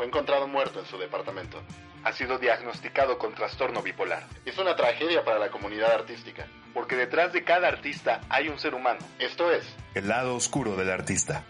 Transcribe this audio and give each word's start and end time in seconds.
fue 0.00 0.06
encontrado 0.06 0.48
muerto 0.48 0.80
en 0.80 0.86
su 0.86 0.96
departamento. 0.96 1.60
Ha 2.04 2.12
sido 2.14 2.38
diagnosticado 2.38 3.18
con 3.18 3.34
trastorno 3.34 3.82
bipolar. 3.82 4.26
Es 4.46 4.56
una 4.56 4.74
tragedia 4.74 5.26
para 5.26 5.38
la 5.38 5.50
comunidad 5.50 5.92
artística, 5.92 6.46
porque 6.72 6.96
detrás 6.96 7.34
de 7.34 7.44
cada 7.44 7.68
artista 7.68 8.22
hay 8.30 8.48
un 8.48 8.58
ser 8.58 8.74
humano. 8.74 9.00
Esto 9.18 9.52
es 9.52 9.62
El 9.94 10.08
lado 10.08 10.34
oscuro 10.36 10.74
del 10.74 10.88
artista. 10.90 11.44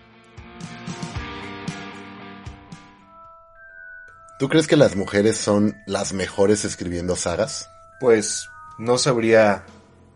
¿Tú 4.40 4.48
crees 4.48 4.66
que 4.66 4.76
las 4.76 4.96
mujeres 4.96 5.36
son 5.36 5.76
las 5.86 6.12
mejores 6.12 6.64
escribiendo 6.64 7.14
sagas? 7.14 7.70
Pues 8.00 8.48
no 8.80 8.98
sabría 8.98 9.62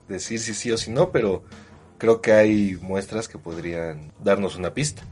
decir 0.08 0.40
si 0.40 0.54
sí 0.54 0.72
o 0.72 0.76
si 0.76 0.90
no, 0.90 1.12
pero 1.12 1.44
creo 1.98 2.20
que 2.20 2.32
hay 2.32 2.76
muestras 2.82 3.28
que 3.28 3.38
podrían 3.38 4.12
darnos 4.18 4.56
una 4.56 4.74
pista. 4.74 5.04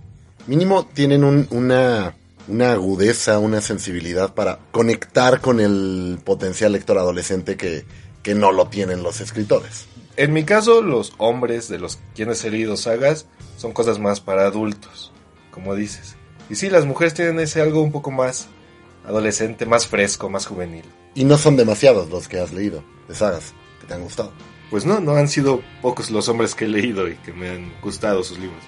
Mínimo 0.48 0.86
tienen 0.86 1.22
un- 1.22 1.46
una, 1.52 2.16
una 2.48 2.72
agudeza, 2.72 3.38
una 3.38 3.60
sensibilidad 3.60 4.34
para 4.34 4.58
conectar 4.70 5.40
con 5.40 5.60
el 5.60 6.18
potencial 6.24 6.72
lector 6.72 6.98
adolescente 6.98 7.56
que, 7.56 7.84
que 8.22 8.34
no 8.34 8.52
lo 8.52 8.68
tienen 8.68 9.02
los 9.02 9.20
escritores. 9.20 9.86
En 10.16 10.32
mi 10.32 10.44
caso, 10.44 10.82
los 10.82 11.14
hombres 11.18 11.68
de 11.68 11.78
los 11.78 11.98
quienes 12.14 12.44
he 12.44 12.50
leído 12.50 12.76
sagas 12.76 13.26
son 13.56 13.72
cosas 13.72 13.98
más 13.98 14.20
para 14.20 14.46
adultos, 14.46 15.12
como 15.50 15.74
dices. 15.74 16.16
Y 16.50 16.56
sí, 16.56 16.68
las 16.68 16.84
mujeres 16.84 17.14
tienen 17.14 17.40
ese 17.40 17.62
algo 17.62 17.82
un 17.82 17.92
poco 17.92 18.10
más 18.10 18.48
adolescente, 19.06 19.64
más 19.66 19.86
fresco, 19.86 20.28
más 20.28 20.46
juvenil. 20.46 20.84
Y 21.14 21.24
no 21.24 21.38
son 21.38 21.56
demasiados 21.56 22.10
los 22.10 22.28
que 22.28 22.40
has 22.40 22.52
leído 22.52 22.84
de 23.08 23.14
sagas 23.14 23.54
que 23.80 23.86
te 23.86 23.94
han 23.94 24.02
gustado. 24.02 24.32
Pues 24.70 24.86
no, 24.86 25.00
no 25.00 25.16
han 25.16 25.28
sido 25.28 25.62
pocos 25.80 26.10
los 26.10 26.28
hombres 26.28 26.54
que 26.54 26.64
he 26.64 26.68
leído 26.68 27.08
y 27.08 27.16
que 27.16 27.32
me 27.32 27.50
han 27.50 27.72
gustado 27.82 28.22
sus 28.24 28.38
libros. 28.38 28.62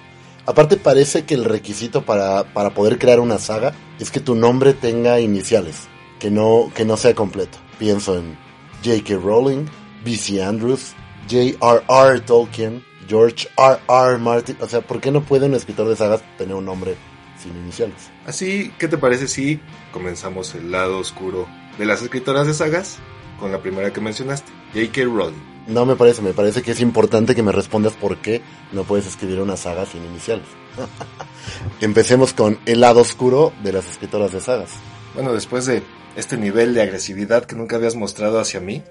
Aparte 0.45 0.77
parece 0.77 1.25
que 1.25 1.33
el 1.33 1.43
requisito 1.43 2.03
para, 2.05 2.43
para 2.53 2.71
poder 2.71 2.99
crear 2.99 3.19
una 3.19 3.39
saga 3.39 3.73
es 3.99 4.11
que 4.11 4.19
tu 4.19 4.35
nombre 4.35 4.73
tenga 4.73 5.19
iniciales, 5.19 5.87
que 6.19 6.29
no, 6.29 6.71
que 6.75 6.85
no 6.85 6.97
sea 6.97 7.15
completo. 7.15 7.57
Pienso 7.79 8.17
en 8.17 8.37
J.K. 8.83 9.15
Rowling, 9.15 9.65
B.C. 10.03 10.43
Andrews, 10.43 10.93
J.R.R. 11.29 12.19
Tolkien, 12.21 12.83
George 13.07 13.47
R.R. 13.57 14.17
Martin. 14.19 14.57
O 14.61 14.67
sea, 14.67 14.81
¿por 14.81 15.01
qué 15.01 15.09
no 15.11 15.23
puede 15.23 15.47
un 15.47 15.55
escritor 15.55 15.87
de 15.87 15.95
sagas 15.95 16.21
tener 16.37 16.55
un 16.55 16.65
nombre 16.65 16.95
sin 17.41 17.55
iniciales? 17.57 18.11
Así, 18.27 18.71
¿qué 18.77 18.87
te 18.87 18.99
parece 18.99 19.27
si 19.27 19.59
comenzamos 19.91 20.53
el 20.53 20.71
lado 20.71 20.99
oscuro 20.99 21.47
de 21.79 21.85
las 21.85 22.03
escritoras 22.03 22.45
de 22.45 22.53
sagas 22.53 22.99
con 23.39 23.51
la 23.51 23.61
primera 23.61 23.91
que 23.91 23.99
mencionaste, 23.99 24.51
J.K. 24.73 25.05
Rowling? 25.05 25.54
No 25.67 25.85
me 25.85 25.95
parece, 25.95 26.21
me 26.21 26.33
parece 26.33 26.61
que 26.61 26.71
es 26.71 26.81
importante 26.81 27.33
que 27.33 27.41
me 27.41 27.51
respondas 27.51 27.93
por 27.93 28.17
qué 28.17 28.41
no 28.71 28.83
puedes 28.83 29.07
escribir 29.07 29.41
una 29.41 29.57
saga 29.57 29.85
sin 29.85 30.05
iniciales. 30.05 30.45
Empecemos 31.81 32.33
con 32.33 32.59
el 32.65 32.81
lado 32.81 33.01
oscuro 33.01 33.51
de 33.63 33.73
las 33.73 33.89
escritoras 33.89 34.31
de 34.31 34.41
sagas. 34.41 34.71
Bueno, 35.15 35.33
después 35.33 35.65
de 35.65 35.81
este 36.15 36.37
nivel 36.37 36.73
de 36.73 36.83
agresividad 36.83 37.45
que 37.45 37.55
nunca 37.55 37.77
habías 37.77 37.95
mostrado 37.95 38.39
hacia 38.39 38.59
mí, 38.59 38.83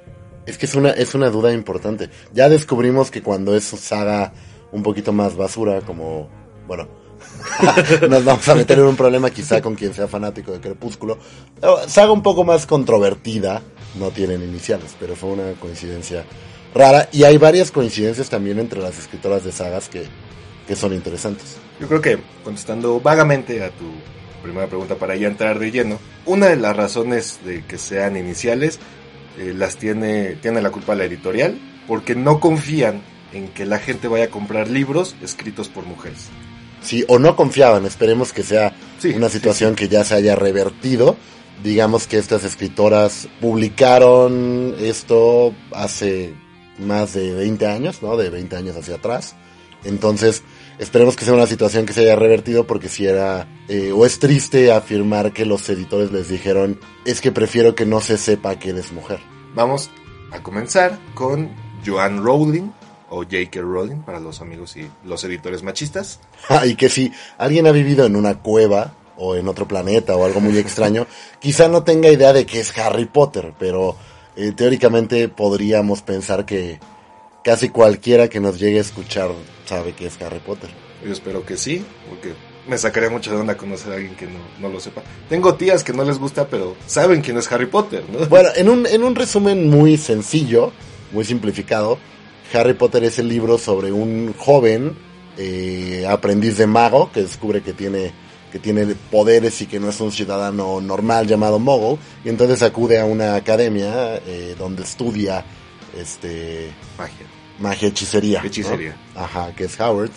Es 0.47 0.59
que 0.59 0.67
es 0.67 0.75
una, 0.75 0.91
es 0.91 1.15
una 1.15 1.31
duda 1.31 1.53
importante. 1.53 2.11
Ya 2.33 2.49
descubrimos 2.49 3.11
que 3.11 3.23
cuando 3.23 3.57
es 3.57 3.65
saga 3.65 4.33
un 4.73 4.83
poquito 4.83 5.13
más 5.13 5.37
basura, 5.37 5.81
como, 5.81 6.29
bueno, 6.67 6.89
nos 8.11 8.25
vamos 8.25 8.49
a 8.49 8.55
meter 8.55 8.79
en 8.79 8.85
un 8.85 8.97
problema 8.97 9.31
quizá 9.31 9.63
con 9.63 9.75
quien 9.75 9.95
sea 9.95 10.09
fanático 10.09 10.53
de 10.53 10.61
Crepúsculo. 10.61 11.19
Pero 11.61 11.89
Saga 11.89 12.13
un 12.13 12.23
poco 12.23 12.45
más 12.45 12.67
controvertida, 12.67 13.63
no 13.95 14.11
tienen 14.11 14.43
iniciales, 14.43 14.97
pero 14.99 15.15
fue 15.15 15.31
una 15.31 15.53
coincidencia 15.53 16.25
rara. 16.75 17.09
Y 17.13 17.25
hay 17.25 17.39
varias 17.39 17.71
coincidencias 17.71 18.29
también 18.29 18.59
entre 18.59 18.81
las 18.81 18.99
escritoras 18.99 19.45
de 19.45 19.53
sagas 19.53 19.89
que, 19.89 20.05
que 20.67 20.77
son 20.77 20.93
interesantes. 20.93 21.57
Yo 21.81 21.89
creo 21.89 22.01
que 22.01 22.19
contestando 22.43 23.01
vagamente 23.01 23.63
a 23.63 23.71
tu 23.71 23.91
primera 24.43 24.67
pregunta 24.67 24.97
para 24.97 25.17
ya 25.17 25.27
entrar 25.29 25.59
de 25.59 25.71
lleno, 25.71 25.99
una 26.27 26.47
de 26.49 26.57
las 26.57 26.77
razones 26.77 27.41
de 27.45 27.65
que 27.65 27.79
sean 27.79 28.17
iniciales 28.17 28.79
eh, 29.39 29.53
las 29.57 29.77
tiene, 29.77 30.37
tiene 30.37 30.63
la 30.63 30.71
culpa 30.71 30.95
la 30.95 31.05
editorial, 31.05 31.59
porque 31.89 32.15
no 32.15 32.41
confían 32.41 33.03
en 33.33 33.49
que 33.49 33.67
la 33.67 33.79
gente 33.79 34.07
vaya 34.07 34.27
a 34.27 34.31
comprar 34.31 34.69
libros 34.69 35.17
escritos 35.23 35.69
por 35.69 35.85
mujeres. 35.87 36.29
Sí, 36.83 37.05
o 37.09 37.19
no 37.19 37.35
confiaban, 37.35 37.87
esperemos 37.87 38.33
que 38.33 38.43
sea 38.43 38.75
Sí, 38.99 39.09
una 39.11 39.29
sí, 39.29 39.35
situación 39.39 39.75
que 39.75 39.89
ya 39.89 40.05
se 40.05 40.15
haya 40.15 40.37
revertido. 40.37 41.17
Digamos 41.63 42.07
que 42.07 42.19
estas 42.19 42.45
escritoras 42.45 43.27
publicaron 43.41 44.75
esto 44.79 45.55
hace 45.73 46.35
más 46.79 47.15
de 47.15 47.35
20 47.35 47.67
años, 47.67 48.03
¿no? 48.03 48.17
De 48.17 48.31
20 48.31 48.57
años 48.57 48.77
hacia 48.77 48.97
atrás. 48.97 49.35
Entonces, 49.85 50.43
esperemos 50.79 51.17
que 51.17 51.25
sea 51.25 51.35
una 51.35 51.47
situación 51.47 51.85
que 51.87 51.93
se 51.93 52.01
haya 52.01 52.17
revertido 52.17 52.67
porque 52.67 52.89
si 52.89 53.07
era, 53.07 53.47
eh, 53.69 53.93
o 53.93 54.07
es 54.07 54.19
triste 54.19 54.73
afirmar 54.73 55.33
que 55.33 55.45
los 55.45 55.69
editores 55.69 56.11
les 56.11 56.29
dijeron, 56.29 56.81
es 57.05 57.21
que 57.21 57.33
prefiero 57.33 57.75
que 57.75 57.87
no 57.87 58.01
se 58.01 58.17
sepa 58.17 58.59
que 58.59 58.71
eres 58.71 58.93
mujer. 58.93 59.21
Vamos 59.55 59.91
a 60.33 60.43
comenzar 60.43 60.99
con 61.15 61.51
Joanne 61.85 62.21
Rowling, 62.21 62.71
o 63.15 63.19
J.K. 63.23 63.61
Rowling 63.61 64.03
para 64.03 64.19
los 64.19 64.41
amigos 64.41 64.77
y 64.77 64.91
los 65.05 65.23
editores 65.25 65.63
machistas. 65.63 66.21
y 66.65 66.75
que 66.75 66.89
si 66.89 67.13
alguien 67.39 67.67
ha 67.67 67.73
vivido 67.73 68.07
en 68.07 68.17
una 68.17 68.41
cueva 68.41 68.95
o 69.17 69.37
en 69.37 69.47
otro 69.47 69.69
planeta 69.69 70.17
o 70.17 70.25
algo 70.25 70.41
muy 70.41 70.59
extraño, 70.59 71.07
quizá 71.39 71.69
no 71.69 71.85
tenga 71.85 72.11
idea 72.11 72.33
de 72.33 72.47
que 72.47 72.61
es 72.61 72.77
Harry 72.79 73.05
Potter, 73.05 73.55
pero 73.59 73.97
eh, 74.37 74.53
teóricamente 74.53 75.29
podríamos 75.29 76.03
pensar 76.03 76.45
que 76.45 76.79
casi 77.43 77.69
cualquiera 77.69 78.29
que 78.29 78.41
nos 78.41 78.59
llegue 78.59 78.79
a 78.79 78.83
escuchar 78.83 79.31
sabe 79.67 79.93
que 79.93 80.07
es 80.07 80.21
Harry 80.23 80.41
Potter. 80.41 80.71
Yo 81.05 81.13
espero 81.13 81.45
que 81.45 81.57
sí, 81.57 81.85
porque 82.09 82.33
me 82.69 82.79
sacaría 82.79 83.11
mucho 83.11 83.31
de 83.31 83.37
onda 83.37 83.57
conocer 83.57 83.93
a 83.93 83.97
alguien 83.97 84.15
que 84.17 84.27
no, 84.27 84.39
no 84.61 84.69
lo 84.69 84.81
sepa. 84.81 85.03
Tengo 85.29 85.55
tías 85.55 85.85
que 85.85 85.93
no 85.93 86.05
les 86.05 86.19
gusta, 86.19 86.49
pero 86.49 86.77
saben 86.87 87.21
quién 87.21 87.37
es 87.37 87.51
Harry 87.53 87.67
Potter, 87.67 88.05
¿no? 88.11 88.27
Bueno, 88.29 88.49
en 88.57 88.69
un, 88.69 88.87
en 88.87 89.05
un 89.05 89.15
resumen 89.15 89.69
muy 89.69 89.97
sencillo, 89.97 90.73
muy 91.13 91.25
simplificado, 91.25 91.99
Harry 92.53 92.75
Potter 92.75 93.05
es 93.05 93.19
el 93.19 93.29
libro 93.29 93.59
sobre 93.59 93.93
un 93.93 94.35
joven 94.37 94.97
eh, 95.37 96.07
aprendiz 96.09 96.57
de 96.57 96.67
mago 96.67 97.11
que 97.13 97.23
descubre 97.23 97.63
que 97.63 97.73
tiene, 97.73 98.13
que 98.55 98.61
tiene 98.61 98.87
poderes 99.11 99.61
y 99.63 99.67
que 99.67 99.81
no 99.81 99.89
es 99.89 100.01
un 100.01 100.13
ciudadano 100.13 100.81
normal 100.81 101.27
llamado 101.27 101.59
Mogul, 101.59 101.99
y 102.25 102.29
entonces 102.29 102.63
acude 102.63 103.01
a 103.01 103.05
una 103.05 103.35
academia 103.35 104.15
eh, 104.19 104.55
donde 104.57 104.85
estudia 104.85 105.45
este 105.99 106.71
Magia. 106.97 107.27
magia 107.59 107.89
hechicería. 107.89 108.41
¿no? 108.41 108.47
Hechicería. 108.47 108.97
Ajá, 109.17 109.53
que 109.57 109.65
es 109.65 109.81
Howard. 109.81 110.13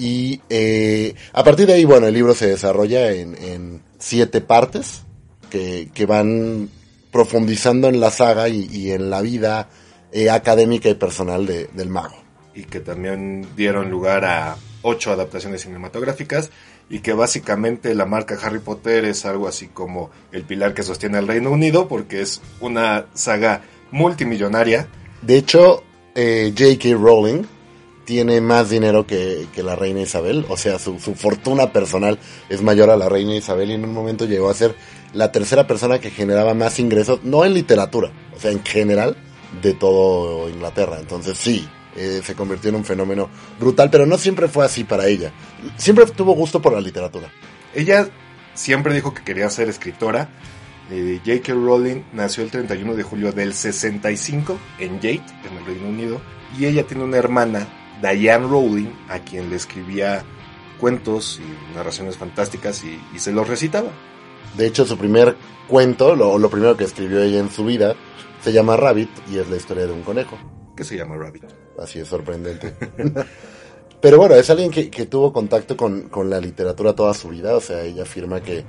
Y 0.00 0.40
eh, 0.50 1.14
a 1.32 1.44
partir 1.44 1.68
de 1.68 1.74
ahí, 1.74 1.84
bueno, 1.84 2.08
el 2.08 2.14
libro 2.14 2.34
se 2.34 2.48
desarrolla 2.48 3.12
en, 3.12 3.36
en 3.40 3.82
siete 4.00 4.40
partes 4.40 5.02
que, 5.48 5.88
que 5.94 6.06
van 6.06 6.68
profundizando 7.12 7.86
en 7.88 8.00
la 8.00 8.10
saga 8.10 8.48
y, 8.48 8.66
y 8.68 8.90
en 8.90 9.10
la 9.10 9.22
vida 9.22 9.68
eh, 10.10 10.28
académica 10.28 10.88
y 10.88 10.94
personal 10.94 11.46
de- 11.46 11.68
del 11.72 11.88
mago. 11.88 12.16
Y 12.52 12.64
que 12.64 12.80
también 12.80 13.46
dieron 13.54 13.90
lugar 13.90 14.24
a 14.24 14.56
ocho 14.82 15.12
adaptaciones 15.12 15.62
cinematográficas. 15.62 16.50
Y 16.88 17.00
que 17.00 17.12
básicamente 17.12 17.94
la 17.94 18.06
marca 18.06 18.38
Harry 18.40 18.60
Potter 18.60 19.04
es 19.06 19.24
algo 19.24 19.48
así 19.48 19.68
como 19.68 20.10
el 20.30 20.44
pilar 20.44 20.72
que 20.72 20.84
sostiene 20.84 21.18
al 21.18 21.26
Reino 21.26 21.50
Unido, 21.50 21.88
porque 21.88 22.20
es 22.20 22.40
una 22.60 23.06
saga 23.14 23.62
multimillonaria. 23.90 24.88
De 25.22 25.36
hecho, 25.36 25.82
eh, 26.14 26.52
J.K. 26.56 26.96
Rowling 26.96 27.42
tiene 28.04 28.40
más 28.40 28.70
dinero 28.70 29.04
que, 29.04 29.48
la 29.56 29.74
reina 29.74 30.00
Isabel, 30.00 30.46
o 30.48 30.56
sea, 30.56 30.78
su, 30.78 31.00
su 31.00 31.16
fortuna 31.16 31.72
personal 31.72 32.20
es 32.48 32.62
mayor 32.62 32.88
a 32.88 32.96
la 32.96 33.08
reina 33.08 33.34
Isabel 33.34 33.70
y 33.70 33.74
en 33.74 33.84
un 33.84 33.92
momento 33.92 34.26
llegó 34.26 34.48
a 34.48 34.54
ser 34.54 34.76
la 35.12 35.32
tercera 35.32 35.66
persona 35.66 35.98
que 35.98 36.10
generaba 36.10 36.54
más 36.54 36.78
ingresos, 36.78 37.24
no 37.24 37.44
en 37.44 37.54
literatura, 37.54 38.12
o 38.36 38.40
sea, 38.40 38.52
en 38.52 38.62
general, 38.64 39.16
de 39.60 39.74
todo 39.74 40.48
Inglaterra. 40.48 40.98
Entonces 41.00 41.36
sí, 41.36 41.68
eh, 41.96 42.20
se 42.24 42.34
convirtió 42.34 42.70
en 42.70 42.76
un 42.76 42.84
fenómeno 42.84 43.28
brutal, 43.58 43.90
pero 43.90 44.06
no 44.06 44.18
siempre 44.18 44.48
fue 44.48 44.64
así 44.64 44.84
para 44.84 45.06
ella. 45.06 45.32
Siempre 45.76 46.06
tuvo 46.06 46.34
gusto 46.34 46.60
por 46.60 46.72
la 46.72 46.80
literatura. 46.80 47.30
Ella 47.74 48.08
siempre 48.54 48.94
dijo 48.94 49.14
que 49.14 49.22
quería 49.22 49.48
ser 49.50 49.68
escritora. 49.68 50.28
Eh, 50.90 51.20
J.K. 51.24 51.52
Rowling 51.52 52.02
nació 52.12 52.44
el 52.44 52.50
31 52.50 52.94
de 52.94 53.02
julio 53.02 53.32
del 53.32 53.54
65 53.54 54.58
en 54.78 55.00
Yate, 55.00 55.24
en 55.50 55.56
el 55.58 55.66
Reino 55.66 55.88
Unido. 55.88 56.20
Y 56.58 56.66
ella 56.66 56.86
tiene 56.86 57.04
una 57.04 57.16
hermana, 57.16 57.66
Diane 58.00 58.46
Rowling, 58.46 58.90
a 59.08 59.18
quien 59.18 59.50
le 59.50 59.56
escribía 59.56 60.22
cuentos 60.78 61.40
y 61.40 61.76
narraciones 61.76 62.16
fantásticas 62.16 62.84
y, 62.84 63.00
y 63.14 63.18
se 63.18 63.32
los 63.32 63.48
recitaba. 63.48 63.90
De 64.56 64.66
hecho, 64.66 64.84
su 64.86 64.96
primer 64.96 65.36
cuento, 65.66 66.14
lo, 66.14 66.38
lo 66.38 66.50
primero 66.50 66.76
que 66.76 66.84
escribió 66.84 67.22
ella 67.22 67.40
en 67.40 67.50
su 67.50 67.64
vida, 67.64 67.94
se 68.42 68.52
llama 68.52 68.76
Rabbit 68.76 69.10
y 69.30 69.38
es 69.38 69.48
la 69.48 69.56
historia 69.56 69.86
de 69.86 69.92
un 69.92 70.02
conejo. 70.02 70.38
que 70.76 70.84
se 70.84 70.96
llama 70.96 71.16
Rabbit. 71.16 71.65
Así 71.78 71.98
es 71.98 72.08
sorprendente. 72.08 72.74
Pero 74.00 74.18
bueno, 74.18 74.34
es 74.34 74.48
alguien 74.50 74.70
que, 74.70 74.90
que 74.90 75.06
tuvo 75.06 75.32
contacto 75.32 75.76
con, 75.76 76.02
con 76.08 76.28
la 76.30 76.40
literatura 76.40 76.94
toda 76.94 77.14
su 77.14 77.28
vida. 77.28 77.56
O 77.56 77.60
sea, 77.60 77.82
ella 77.82 78.02
afirma 78.02 78.42
que, 78.42 78.64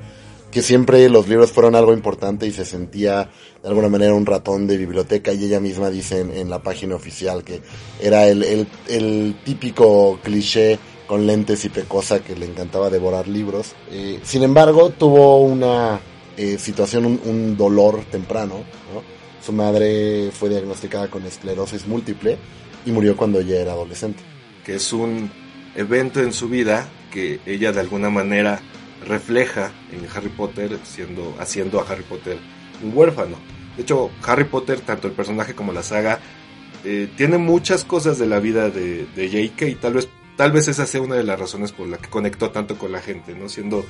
que 0.49 0.61
siempre 0.61 1.07
los 1.09 1.27
libros 1.27 1.51
fueron 1.51 1.75
algo 1.75 1.93
importante 1.93 2.47
y 2.47 2.51
se 2.51 2.65
sentía 2.65 3.29
de 3.61 3.69
alguna 3.69 3.89
manera 3.89 4.13
un 4.13 4.25
ratón 4.25 4.67
de 4.67 4.77
biblioteca. 4.77 5.33
Y 5.33 5.45
ella 5.45 5.59
misma 5.59 5.89
dice 5.89 6.21
en, 6.21 6.31
en 6.31 6.49
la 6.49 6.61
página 6.61 6.95
oficial 6.95 7.43
que 7.43 7.61
era 8.01 8.27
el, 8.27 8.43
el, 8.43 8.67
el 8.87 9.35
típico 9.43 10.19
cliché 10.23 10.79
con 11.07 11.25
lentes 11.25 11.63
y 11.65 11.69
pecosa 11.69 12.23
que 12.23 12.35
le 12.35 12.45
encantaba 12.45 12.89
devorar 12.89 13.27
libros. 13.27 13.73
Eh, 13.91 14.19
sin 14.23 14.43
embargo, 14.43 14.89
tuvo 14.89 15.41
una, 15.41 15.99
eh, 16.37 16.59
situación, 16.59 17.05
un, 17.05 17.19
un 17.25 17.57
dolor 17.57 18.05
temprano. 18.11 18.57
¿no? 18.93 19.01
Su 19.43 19.51
madre 19.53 20.29
fue 20.31 20.49
diagnosticada 20.49 21.09
con 21.09 21.25
esclerosis 21.25 21.87
múltiple 21.87 22.37
y 22.85 22.91
murió 22.91 23.15
cuando 23.17 23.39
ella 23.39 23.61
era 23.61 23.71
adolescente. 23.73 24.23
que 24.65 24.75
es 24.75 24.91
un 24.93 25.29
evento 25.75 26.21
en 26.21 26.33
su 26.33 26.49
vida 26.49 26.87
que 27.11 27.39
ella 27.45 27.71
de 27.71 27.79
alguna 27.79 28.09
manera 28.09 28.59
refleja 29.05 29.71
en 29.91 30.05
Harry 30.13 30.29
Potter, 30.29 30.77
siendo, 30.83 31.35
haciendo 31.39 31.79
a 31.79 31.85
Harry 31.89 32.03
Potter 32.03 32.37
un 32.83 32.91
huérfano. 32.95 33.37
De 33.75 33.83
hecho, 33.83 34.09
Harry 34.25 34.43
Potter, 34.45 34.81
tanto 34.81 35.07
el 35.07 35.13
personaje 35.13 35.53
como 35.55 35.71
la 35.71 35.83
saga, 35.83 36.19
eh, 36.83 37.07
tiene 37.15 37.37
muchas 37.37 37.83
cosas 37.85 38.17
de 38.19 38.25
la 38.27 38.39
vida 38.39 38.69
de, 38.69 39.05
de 39.15 39.27
J.K. 39.29 39.65
y 39.67 39.75
tal 39.75 39.93
vez, 39.93 40.09
tal 40.35 40.51
vez 40.51 40.67
esa 40.67 40.85
sea 40.85 41.01
una 41.01 41.15
de 41.15 41.23
las 41.23 41.39
razones 41.39 41.71
por 41.71 41.87
la 41.87 41.97
que 41.97 42.09
conectó 42.09 42.49
tanto 42.51 42.77
con 42.77 42.91
la 42.91 42.99
gente, 42.99 43.33
¿no? 43.35 43.47
Siendo, 43.49 43.85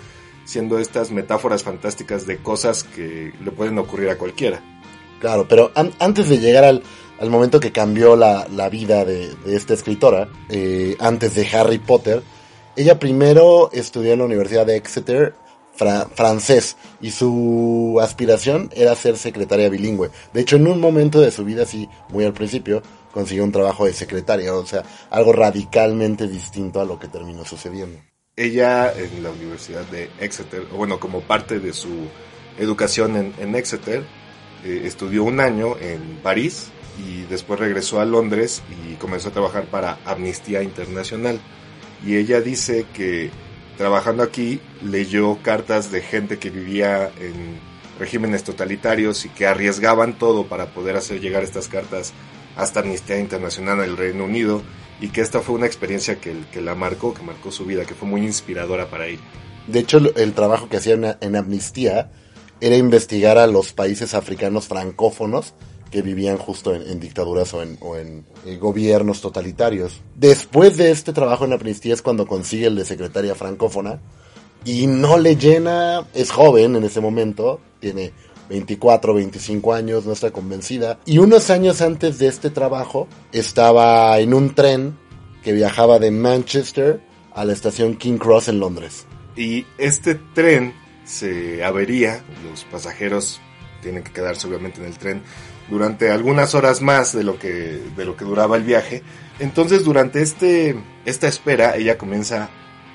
siendo 0.45 0.78
estas 0.78 1.12
metáforas 1.12 1.63
fantásticas 1.63 2.28
de 2.28 2.38
cosas 2.38 2.84
que 2.84 3.34
le 3.44 3.51
pueden 3.51 3.78
ocurrir 3.80 4.10
a 4.10 4.18
cualquiera. 4.18 4.62
Claro, 5.19 5.48
pero 5.50 5.72
an- 5.75 5.94
antes 6.00 6.30
de 6.30 6.38
llegar 6.38 6.63
al, 6.66 6.84
al 7.19 7.29
momento 7.29 7.59
que 7.59 7.71
cambió 7.71 8.15
la, 8.15 8.47
la 8.51 8.69
vida 8.69 9.05
de, 9.05 9.33
de 9.35 9.55
esta 9.55 9.73
escritora, 9.73 10.29
eh, 10.49 10.95
antes 10.99 11.35
de 11.35 11.47
Harry 11.55 11.79
Potter, 11.79 12.21
ella 12.75 12.99
primero 12.99 13.69
estudió 13.73 14.13
en 14.13 14.19
la 14.19 14.25
Universidad 14.25 14.65
de 14.65 14.75
Exeter 14.75 15.33
fra- 15.75 16.07
francés 16.13 16.77
y 17.01 17.11
su 17.11 17.99
aspiración 18.01 18.69
era 18.75 18.93
ser 18.95 19.17
secretaria 19.17 19.69
bilingüe. 19.69 20.11
De 20.33 20.41
hecho, 20.41 20.57
en 20.57 20.67
un 20.67 20.79
momento 20.79 21.19
de 21.19 21.31
su 21.31 21.43
vida, 21.43 21.65
sí, 21.65 21.89
muy 22.09 22.23
al 22.25 22.33
principio, 22.33 22.83
consiguió 23.11 23.43
un 23.43 23.51
trabajo 23.51 23.85
de 23.85 23.93
secretaria, 23.93 24.53
o 24.53 24.65
sea, 24.65 24.83
algo 25.09 25.33
radicalmente 25.33 26.27
distinto 26.27 26.79
a 26.81 26.85
lo 26.85 26.99
que 26.99 27.07
terminó 27.07 27.45
sucediendo. 27.45 27.99
ella 28.35 28.93
en 28.93 29.23
la 29.23 29.31
Universidad 29.31 29.81
de 29.85 30.11
Exeter, 30.19 30.65
bueno, 30.65 30.99
como 30.99 31.21
parte 31.21 31.59
de 31.59 31.73
su 31.73 31.89
educación 32.59 33.15
en, 33.15 33.33
en 33.39 33.55
Exeter, 33.55 34.03
eh, 34.63 34.81
estudió 34.85 35.23
un 35.23 35.39
año 35.39 35.75
en 35.79 36.19
París 36.21 36.67
y 36.97 37.23
después 37.23 37.59
regresó 37.59 37.99
a 37.99 38.05
Londres 38.05 38.61
y 38.89 38.95
comenzó 38.95 39.29
a 39.29 39.33
trabajar 39.33 39.65
para 39.65 39.97
Amnistía 40.05 40.63
Internacional. 40.63 41.39
Y 42.05 42.15
ella 42.17 42.41
dice 42.41 42.85
que 42.94 43.29
trabajando 43.77 44.23
aquí 44.23 44.59
leyó 44.83 45.38
cartas 45.44 45.91
de 45.91 46.01
gente 46.01 46.39
que 46.39 46.49
vivía 46.49 47.11
en 47.19 47.59
regímenes 47.99 48.44
totalitarios 48.44 49.25
y 49.25 49.29
que 49.29 49.47
arriesgaban 49.47 50.17
todo 50.17 50.45
para 50.47 50.67
poder 50.67 50.95
hacer 50.95 51.19
llegar 51.19 51.44
estas 51.44 51.67
cartas 51.67 52.13
hasta 52.55 52.79
Amnistía 52.81 53.19
Internacional 53.19 53.79
en 53.79 53.85
el 53.85 53.97
Reino 53.97 54.25
Unido 54.25 54.61
y 55.00 55.09
que 55.09 55.21
esta 55.21 55.41
fue 55.41 55.55
una 55.55 55.67
experiencia 55.67 56.19
que, 56.19 56.33
que 56.51 56.61
la 56.61 56.73
marcó, 56.75 57.13
que 57.13 57.21
marcó 57.21 57.51
su 57.51 57.65
vida, 57.65 57.85
que 57.85 57.93
fue 57.93 58.07
muy 58.07 58.21
inspiradora 58.21 58.89
para 58.89 59.05
ella. 59.07 59.21
De 59.67 59.79
hecho, 59.79 59.97
el- 60.15 60.33
trabajo 60.33 60.69
que 60.69 60.77
hacía 60.77 60.93
en, 60.93 61.05
en 61.19 61.35
Amnistía 61.35 62.11
era 62.61 62.75
investigar 62.77 63.38
a 63.38 63.45
los 63.47 63.73
países 63.73 64.13
africanos 64.15 64.67
francófonos 64.67 65.53
que 65.92 66.01
vivían 66.01 66.38
justo 66.38 66.74
en, 66.74 67.00
dictaduras 67.00 67.54
o 67.54 67.62
en, 67.62 67.78
o 67.81 67.95
en, 67.95 68.25
eh, 68.45 68.57
gobiernos 68.57 69.22
totalitarios. 69.22 70.01
Después 70.16 70.78
de 70.78 70.92
este 70.92 71.13
trabajo 71.13 71.45
en 71.45 71.54
Amnistía 71.54 71.94
es 71.94 72.01
cuando 72.01 72.28
consigue 72.28 72.68
el 72.68 72.75
de 72.75 72.86
secretaria 72.86 73.36
francófona 73.36 74.00
y 74.66 74.88
no 74.88 75.18
le 75.18 75.36
llena, 75.36 76.06
es 76.13 76.31
joven 76.31 76.75
en 76.75 76.84
ese 76.84 77.00
momento, 77.00 77.62
tiene 77.80 78.12
24, 78.50 79.13
25 79.13 79.74
años, 79.74 80.06
no 80.06 80.13
está 80.13 80.31
convencida. 80.31 81.00
Y 81.06 81.19
unos 81.19 81.50
años 81.50 81.81
antes 81.81 82.19
de 82.19 82.28
este 82.28 82.50
trabajo 82.50 83.07
estaba 83.31 84.19
en 84.19 84.34
un 84.34 84.56
tren 84.56 84.98
que 85.44 85.54
viajaba 85.54 86.00
de 86.00 86.12
Manchester 86.12 87.01
a 87.34 87.45
la 87.45 87.54
estación 87.54 87.95
King 87.95 88.18
Cross 88.18 88.50
en 88.50 88.60
Londres. 88.60 89.06
Y 89.36 89.66
este 89.78 90.16
tren 90.16 90.74
se 91.06 91.63
avería, 91.63 92.24
los 92.50 92.63
pasajeros 92.66 93.39
tienen 93.81 94.04
que 94.04 94.12
quedarse 94.12 94.48
obviamente 94.48 94.81
en 94.81 94.88
el 94.88 94.98
tren 94.98 95.22
durante 95.69 96.09
algunas 96.09 96.55
horas 96.55 96.81
más 96.81 97.13
de 97.13 97.23
lo 97.23 97.37
que, 97.37 97.81
de 97.95 98.05
lo 98.05 98.15
que 98.15 98.25
duraba 98.25 98.57
el 98.57 98.63
viaje. 98.63 99.03
Entonces 99.39 99.83
durante 99.83 100.21
este, 100.21 100.75
esta 101.05 101.27
espera 101.27 101.75
ella 101.75 101.97
comienza 101.97 102.49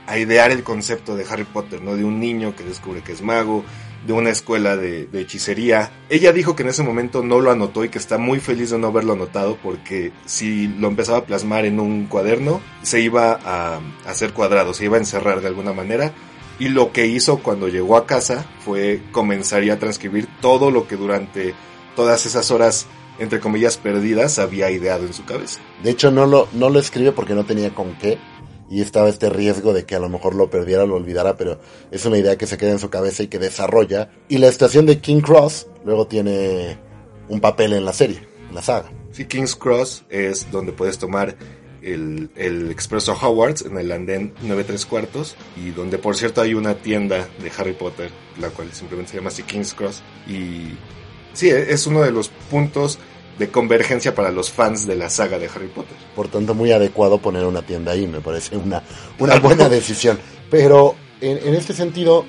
a 0.06 0.18
idear 0.18 0.50
el 0.50 0.62
concepto 0.62 1.16
de 1.16 1.24
Harry 1.30 1.44
Potter, 1.44 1.80
¿no? 1.80 1.96
De 1.96 2.04
un 2.04 2.18
niño 2.18 2.56
que 2.56 2.64
descubre 2.64 3.02
que 3.02 3.12
es 3.12 3.22
mago, 3.22 3.64
de 4.06 4.12
una 4.12 4.30
escuela 4.30 4.76
de, 4.76 5.06
de 5.06 5.20
hechicería. 5.20 5.92
Ella 6.08 6.32
dijo 6.32 6.56
que 6.56 6.64
en 6.64 6.70
ese 6.70 6.82
momento 6.82 7.22
no 7.22 7.40
lo 7.40 7.52
anotó 7.52 7.84
y 7.84 7.88
que 7.88 7.98
está 7.98 8.18
muy 8.18 8.40
feliz 8.40 8.70
de 8.70 8.78
no 8.78 8.88
haberlo 8.88 9.12
anotado 9.12 9.56
porque 9.62 10.12
si 10.26 10.66
lo 10.66 10.88
empezaba 10.88 11.18
a 11.18 11.24
plasmar 11.24 11.64
en 11.66 11.78
un 11.78 12.06
cuaderno, 12.06 12.60
se 12.82 13.00
iba 13.00 13.38
a 13.44 13.80
hacer 14.06 14.32
cuadrado, 14.32 14.74
se 14.74 14.86
iba 14.86 14.96
a 14.96 15.00
encerrar 15.00 15.40
de 15.40 15.48
alguna 15.48 15.72
manera. 15.72 16.12
Y 16.58 16.68
lo 16.68 16.92
que 16.92 17.06
hizo 17.06 17.38
cuando 17.38 17.68
llegó 17.68 17.96
a 17.96 18.06
casa 18.06 18.44
fue 18.60 19.02
comenzar 19.10 19.62
ya 19.62 19.74
a 19.74 19.78
transcribir 19.78 20.28
todo 20.40 20.70
lo 20.70 20.86
que 20.86 20.96
durante 20.96 21.54
todas 21.94 22.26
esas 22.26 22.50
horas, 22.50 22.86
entre 23.18 23.40
comillas, 23.40 23.76
perdidas, 23.76 24.38
había 24.38 24.70
ideado 24.70 25.06
en 25.06 25.12
su 25.12 25.24
cabeza. 25.24 25.60
De 25.82 25.90
hecho, 25.90 26.10
no 26.10 26.26
lo, 26.26 26.48
no 26.52 26.70
lo 26.70 26.78
escribe 26.78 27.12
porque 27.12 27.34
no 27.34 27.44
tenía 27.44 27.74
con 27.74 27.94
qué. 27.98 28.18
Y 28.70 28.80
estaba 28.80 29.10
este 29.10 29.28
riesgo 29.28 29.74
de 29.74 29.84
que 29.84 29.96
a 29.96 29.98
lo 29.98 30.08
mejor 30.08 30.34
lo 30.34 30.48
perdiera 30.48 30.86
lo 30.86 30.94
olvidara, 30.94 31.36
pero 31.36 31.60
es 31.90 32.06
una 32.06 32.16
idea 32.16 32.38
que 32.38 32.46
se 32.46 32.56
queda 32.56 32.70
en 32.70 32.78
su 32.78 32.88
cabeza 32.88 33.22
y 33.22 33.28
que 33.28 33.38
desarrolla. 33.38 34.10
Y 34.28 34.38
la 34.38 34.48
estación 34.48 34.86
de 34.86 34.98
King 34.98 35.20
Cross 35.20 35.66
luego 35.84 36.06
tiene 36.06 36.78
un 37.28 37.40
papel 37.40 37.74
en 37.74 37.84
la 37.84 37.92
serie, 37.92 38.26
en 38.48 38.54
la 38.54 38.62
saga. 38.62 38.90
Sí, 39.12 39.26
King's 39.26 39.54
Cross 39.54 40.04
es 40.08 40.50
donde 40.50 40.72
puedes 40.72 40.98
tomar 40.98 41.36
el, 41.82 42.30
el 42.34 42.70
Expresso 42.70 43.12
Howards 43.12 43.62
en 43.62 43.76
el 43.76 43.92
andén 43.92 44.32
9 44.42 44.64
3 44.64 44.86
cuartos 44.86 45.36
y 45.56 45.70
donde 45.70 45.98
por 45.98 46.16
cierto 46.16 46.40
hay 46.40 46.54
una 46.54 46.76
tienda 46.76 47.28
de 47.42 47.52
Harry 47.58 47.74
Potter, 47.74 48.10
la 48.40 48.48
cual 48.50 48.72
simplemente 48.72 49.10
se 49.12 49.18
llama 49.18 49.28
así 49.28 49.42
King's 49.42 49.74
Cross. 49.74 50.02
Y 50.26 50.70
sí, 51.32 51.48
es 51.50 51.86
uno 51.86 52.02
de 52.02 52.10
los 52.12 52.28
puntos 52.50 52.98
de 53.38 53.48
convergencia 53.48 54.14
para 54.14 54.30
los 54.30 54.50
fans 54.50 54.86
de 54.86 54.94
la 54.96 55.08
saga 55.10 55.38
de 55.38 55.46
Harry 55.46 55.68
Potter. 55.68 55.96
Por 56.14 56.28
tanto, 56.28 56.54
muy 56.54 56.70
adecuado 56.72 57.18
poner 57.18 57.44
una 57.44 57.62
tienda 57.62 57.92
ahí, 57.92 58.06
me 58.06 58.20
parece 58.20 58.56
una, 58.56 58.82
una 59.18 59.38
buena 59.38 59.68
decisión. 59.70 60.18
Pero 60.50 60.94
en, 61.20 61.38
en 61.38 61.54
este 61.54 61.72
sentido, 61.72 62.24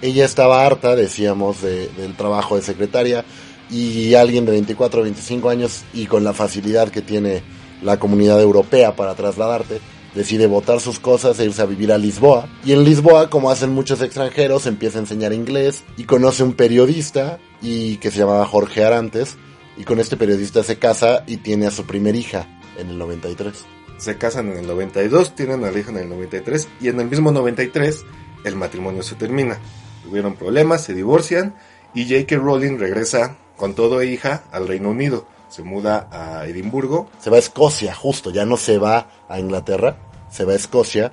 ella 0.00 0.24
estaba 0.24 0.64
harta, 0.64 0.94
decíamos, 0.96 1.60
de- 1.62 1.88
del 1.88 2.16
trabajo 2.16 2.56
de 2.56 2.62
secretaria 2.62 3.24
y 3.70 4.14
alguien 4.14 4.44
de 4.46 4.52
24 4.52 5.00
o 5.00 5.04
25 5.04 5.48
años 5.50 5.82
y 5.92 6.06
con 6.06 6.22
la 6.22 6.32
facilidad 6.34 6.88
que 6.90 7.02
tiene 7.02 7.42
la 7.82 7.98
comunidad 7.98 8.40
europea 8.40 8.94
para 8.94 9.14
trasladarte, 9.14 9.80
decide 10.14 10.46
botar 10.46 10.80
sus 10.80 11.00
cosas 11.00 11.38
e 11.40 11.46
irse 11.46 11.60
a 11.62 11.66
vivir 11.66 11.90
a 11.92 11.98
Lisboa. 11.98 12.48
Y 12.64 12.72
en 12.72 12.84
Lisboa, 12.84 13.28
como 13.28 13.50
hacen 13.50 13.70
muchos 13.70 14.00
extranjeros, 14.00 14.66
empieza 14.66 14.98
a 14.98 15.02
enseñar 15.02 15.32
inglés 15.32 15.82
y 15.96 16.04
conoce 16.04 16.44
un 16.44 16.52
periodista 16.52 17.40
y 17.64 17.96
que 17.96 18.10
se 18.10 18.18
llamaba 18.18 18.46
Jorge 18.46 18.84
Arantes. 18.84 19.36
Y 19.76 19.84
con 19.84 19.98
este 19.98 20.16
periodista 20.16 20.62
se 20.62 20.78
casa 20.78 21.24
y 21.26 21.38
tiene 21.38 21.66
a 21.66 21.70
su 21.72 21.84
primer 21.84 22.14
hija 22.14 22.46
en 22.78 22.90
el 22.90 22.98
93. 22.98 23.64
Se 23.98 24.18
casan 24.18 24.52
en 24.52 24.58
el 24.58 24.66
92, 24.66 25.34
tienen 25.34 25.64
a 25.64 25.70
la 25.70 25.78
hija 25.78 25.90
en 25.90 25.98
el 25.98 26.08
93 26.10 26.68
y 26.80 26.88
en 26.88 27.00
el 27.00 27.08
mismo 27.08 27.32
93 27.32 28.04
el 28.44 28.54
matrimonio 28.54 29.02
se 29.02 29.14
termina. 29.16 29.58
Tuvieron 30.04 30.34
problemas, 30.34 30.82
se 30.82 30.94
divorcian 30.94 31.56
y 31.94 32.04
J.K. 32.04 32.36
Rowling 32.36 32.78
regresa 32.78 33.36
con 33.56 33.74
todo 33.74 34.00
e 34.00 34.06
hija 34.06 34.44
al 34.52 34.68
Reino 34.68 34.90
Unido. 34.90 35.26
Se 35.48 35.62
muda 35.62 36.08
a 36.10 36.46
Edimburgo 36.48 37.08
Se 37.20 37.30
va 37.30 37.36
a 37.36 37.38
Escocia, 37.38 37.94
justo, 37.94 38.30
ya 38.30 38.44
no 38.44 38.56
se 38.56 38.78
va 38.78 39.08
a 39.28 39.38
Inglaterra, 39.38 39.96
se 40.30 40.44
va 40.44 40.52
a 40.52 40.56
Escocia. 40.56 41.12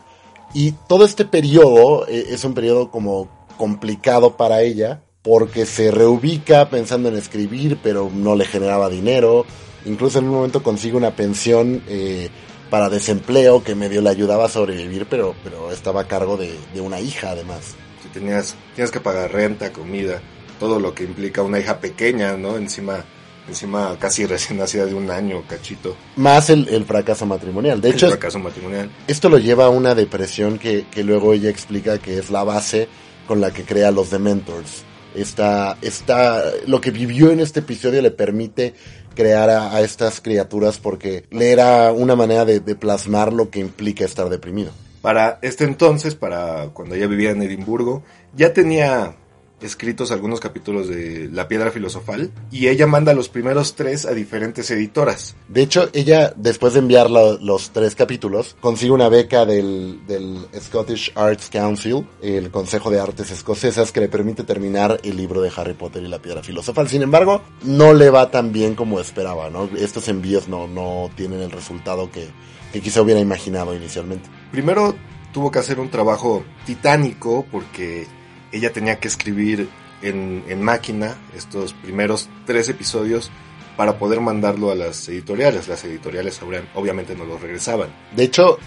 Y 0.54 0.74
todo 0.88 1.06
este 1.06 1.26
periodo 1.26 2.08
eh, 2.08 2.26
es 2.30 2.44
un 2.44 2.54
periodo 2.54 2.92
como 2.92 3.30
complicado 3.58 4.36
para 4.38 4.62
ella, 4.62 5.04
porque 5.24 5.66
se 5.66 5.92
reubica 5.92 6.70
pensando 6.70 7.10
en 7.10 7.16
escribir, 7.16 7.78
pero 7.82 8.10
no 8.14 8.36
le 8.36 8.46
generaba 8.46 8.90
dinero. 8.90 9.46
Incluso 9.86 10.20
en 10.20 10.26
un 10.26 10.32
momento 10.32 10.64
consigue 10.64 10.98
una 10.98 11.16
pensión 11.16 11.84
eh, 11.88 12.30
para 12.70 12.90
desempleo 12.90 13.64
que 13.64 13.76
medio 13.76 14.02
le 14.02 14.10
ayudaba 14.10 14.46
a 14.46 14.50
sobrevivir, 14.50 15.06
pero, 15.10 15.36
pero 15.44 15.72
estaba 15.72 16.02
a 16.02 16.08
cargo 16.08 16.38
de, 16.38 16.58
de 16.74 16.82
una 16.82 17.00
hija 17.00 17.32
además. 17.32 17.76
Si 18.02 18.10
tenías, 18.10 18.56
tienes 18.76 18.92
que 18.92 19.00
pagar 19.00 19.32
renta, 19.32 19.72
comida, 19.72 20.22
todo 20.60 20.80
lo 20.80 20.96
que 20.96 21.04
implica 21.04 21.44
una 21.44 21.60
hija 21.60 21.80
pequeña, 21.80 22.36
¿no? 22.38 22.58
Encima, 22.58 23.04
encima 23.48 23.96
casi 24.00 24.26
recién 24.28 24.58
nacida 24.58 24.86
de 24.86 24.96
un 24.96 25.12
año, 25.12 25.44
cachito. 25.48 25.96
Más 26.16 26.50
el, 26.50 26.68
el 26.70 26.86
fracaso 26.86 27.28
matrimonial. 27.28 27.80
De 27.80 27.92
hecho, 27.92 28.08
el 28.08 28.14
fracaso 28.14 28.40
matrimonial. 28.40 28.90
Esto 29.08 29.30
lo 29.30 29.38
lleva 29.38 29.66
a 29.66 29.70
una 29.70 29.94
depresión 29.94 30.58
que, 30.58 30.86
que 30.90 31.04
luego 31.04 31.34
ella 31.34 31.50
explica 31.50 32.00
que 32.00 32.18
es 32.18 32.32
la 32.32 32.44
base 32.44 32.88
con 33.28 33.40
la 33.40 33.52
que 33.52 33.64
crea 33.64 33.92
los 33.92 34.10
Dementors. 34.10 34.84
Esta, 35.16 35.78
esta, 35.82 36.44
lo 36.68 36.80
que 36.82 36.92
vivió 36.92 37.32
en 37.32 37.40
este 37.40 37.60
episodio 37.60 38.02
le 38.02 38.12
permite 38.12 38.74
crear 39.16 39.50
a, 39.50 39.76
a 39.76 39.82
estas 39.82 40.22
criaturas 40.22 40.78
porque 40.80 41.26
le 41.32 41.52
era 41.52 41.92
una 41.92 42.16
manera 42.16 42.46
de, 42.46 42.60
de 42.60 42.76
plasmar 42.76 43.34
lo 43.34 43.50
que 43.50 43.60
implica 43.60 44.06
estar 44.06 44.30
deprimido. 44.30 44.72
Para 45.02 45.40
este 45.42 45.64
entonces, 45.64 46.16
para 46.16 46.70
cuando 46.74 46.96
ella 46.96 47.08
vivía 47.08 47.32
en 47.32 47.42
Edimburgo, 47.42 48.04
ya 48.36 48.54
tenía 48.54 49.16
escritos 49.62 50.12
algunos 50.12 50.40
capítulos 50.40 50.88
de 50.88 51.30
La 51.32 51.48
Piedra 51.48 51.72
Filosofal 51.72 52.32
y 52.52 52.68
ella 52.68 52.88
manda 52.88 53.14
los 53.14 53.30
primeros 53.30 53.76
tres 53.76 54.06
a 54.06 54.12
diferentes 54.14 54.70
editoras. 54.72 55.36
De 55.48 55.62
hecho, 55.62 55.90
ella, 55.94 56.34
después 56.36 56.74
de 56.74 56.80
enviar 56.80 57.10
lo- 57.10 57.38
los 57.38 57.72
tres 57.72 57.96
capítulos, 57.96 58.56
consigue 58.60 58.92
una 58.92 59.10
beca 59.10 59.46
del, 59.46 60.00
del 60.08 60.46
Scottish 60.60 61.12
Arts 61.16 61.50
Council, 61.50 62.08
el 62.22 62.52
Consejo 62.52 62.90
de 62.92 63.00
Artes 63.00 63.32
Escocesas, 63.32 63.92
que 63.92 64.00
le 64.02 64.10
permite 64.10 64.44
terminar 64.44 65.00
el 65.04 65.18
libro 65.18 65.42
de 65.42 65.52
Harry 65.56 65.74
Potter 65.74 66.04
y 66.04 66.08
la 66.08 66.20
Piedra 66.20 66.44
Filosofal. 66.44 66.88
Sin 66.90 67.02
embargo, 67.02 67.42
no 67.64 67.94
le 67.94 68.10
va 68.10 68.32
tan 68.32 68.52
bien 68.52 68.76
como 68.76 69.00
esperaba, 69.00 69.50
¿no? 69.50 69.70
Estos 69.78 70.08
envíos 70.08 70.48
no, 70.48 70.68
no 70.68 71.10
tienen 71.16 71.42
el 71.42 71.52
resultado 71.52 72.12
que, 72.12 72.28
que 72.74 72.82
quizá 72.82 73.02
hubiera 73.02 73.20
imaginado 73.20 73.76
inicialmente. 73.76 74.30
Primero 74.52 74.96
tuvo 75.34 75.52
que 75.52 75.60
hacer 75.60 75.80
un 75.80 75.90
trabajo 75.90 76.44
titánico 76.66 77.46
porque 77.52 78.06
ella 78.52 78.72
tenía 78.72 79.00
que 79.00 79.08
escribir 79.08 79.70
en, 80.02 80.44
en 80.48 80.62
máquina 80.62 81.16
estos 81.36 81.74
primeros 81.74 82.30
tres 82.46 82.70
episodios 82.70 83.32
para 83.78 83.98
poder 83.98 84.22
mandarlo 84.22 84.72
a 84.72 84.76
las 84.76 85.08
editoriales. 85.10 85.68
Las 85.68 85.84
editoriales 85.84 86.40
obviamente 86.76 87.16
no 87.16 87.26
los 87.26 87.42
regresaban. 87.42 87.90
De 88.16 88.24
hecho, 88.24 88.60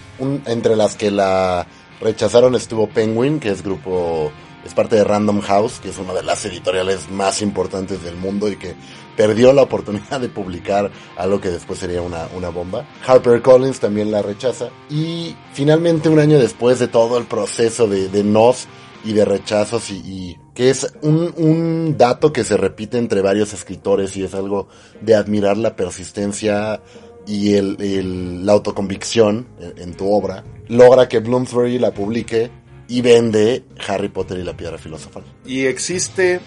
entre 0.45 0.75
las 0.75 0.95
que 0.95 1.11
la 1.11 1.67
rechazaron 2.01 2.55
estuvo 2.55 2.87
Penguin, 2.89 3.39
que 3.39 3.49
es 3.49 3.61
grupo, 3.61 4.31
es 4.65 4.73
parte 4.73 4.95
de 4.95 5.03
Random 5.03 5.41
House, 5.41 5.79
que 5.79 5.89
es 5.89 5.97
una 5.97 6.13
de 6.13 6.23
las 6.23 6.43
editoriales 6.45 7.09
más 7.09 7.41
importantes 7.41 8.03
del 8.03 8.15
mundo 8.15 8.49
y 8.49 8.57
que 8.57 8.75
perdió 9.15 9.53
la 9.53 9.61
oportunidad 9.61 10.19
de 10.19 10.27
publicar 10.27 10.91
algo 11.15 11.39
que 11.39 11.49
después 11.49 11.79
sería 11.79 12.01
una, 12.01 12.27
una 12.35 12.49
bomba. 12.49 12.85
HarperCollins 13.05 13.79
también 13.79 14.11
la 14.11 14.21
rechaza. 14.21 14.69
Y 14.89 15.35
finalmente, 15.53 16.09
un 16.09 16.19
año 16.19 16.37
después 16.39 16.79
de 16.79 16.87
todo 16.87 17.17
el 17.17 17.25
proceso 17.25 17.87
de, 17.87 18.09
de 18.09 18.23
nos 18.23 18.67
y 19.05 19.13
de 19.13 19.23
rechazos 19.23 19.91
y, 19.91 20.37
que 20.53 20.69
es 20.69 20.93
un, 21.01 21.33
un 21.37 21.95
dato 21.97 22.33
que 22.33 22.43
se 22.43 22.57
repite 22.57 22.97
entre 22.97 23.21
varios 23.21 23.53
escritores 23.53 24.17
y 24.17 24.23
es 24.23 24.33
algo 24.33 24.67
de 25.01 25.15
admirar 25.15 25.57
la 25.57 25.75
persistencia 25.75 26.81
y 27.27 27.53
el, 27.53 28.45
la 28.45 28.53
autoconvicción 28.53 29.47
en, 29.59 29.81
en 29.81 29.93
tu 29.95 30.11
obra, 30.11 30.43
logra 30.67 31.07
que 31.07 31.19
Bloomsbury 31.19 31.79
la 31.79 31.93
publique 31.93 32.49
y 32.87 33.01
vende 33.01 33.63
Harry 33.87 34.09
Potter 34.09 34.39
y 34.39 34.43
la 34.43 34.57
Piedra 34.57 34.77
Filosofal. 34.77 35.23
Y 35.45 35.65
existe 35.65 36.39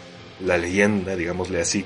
la 0.44 0.56
leyenda, 0.56 1.16
digámosle 1.16 1.60
así, 1.60 1.84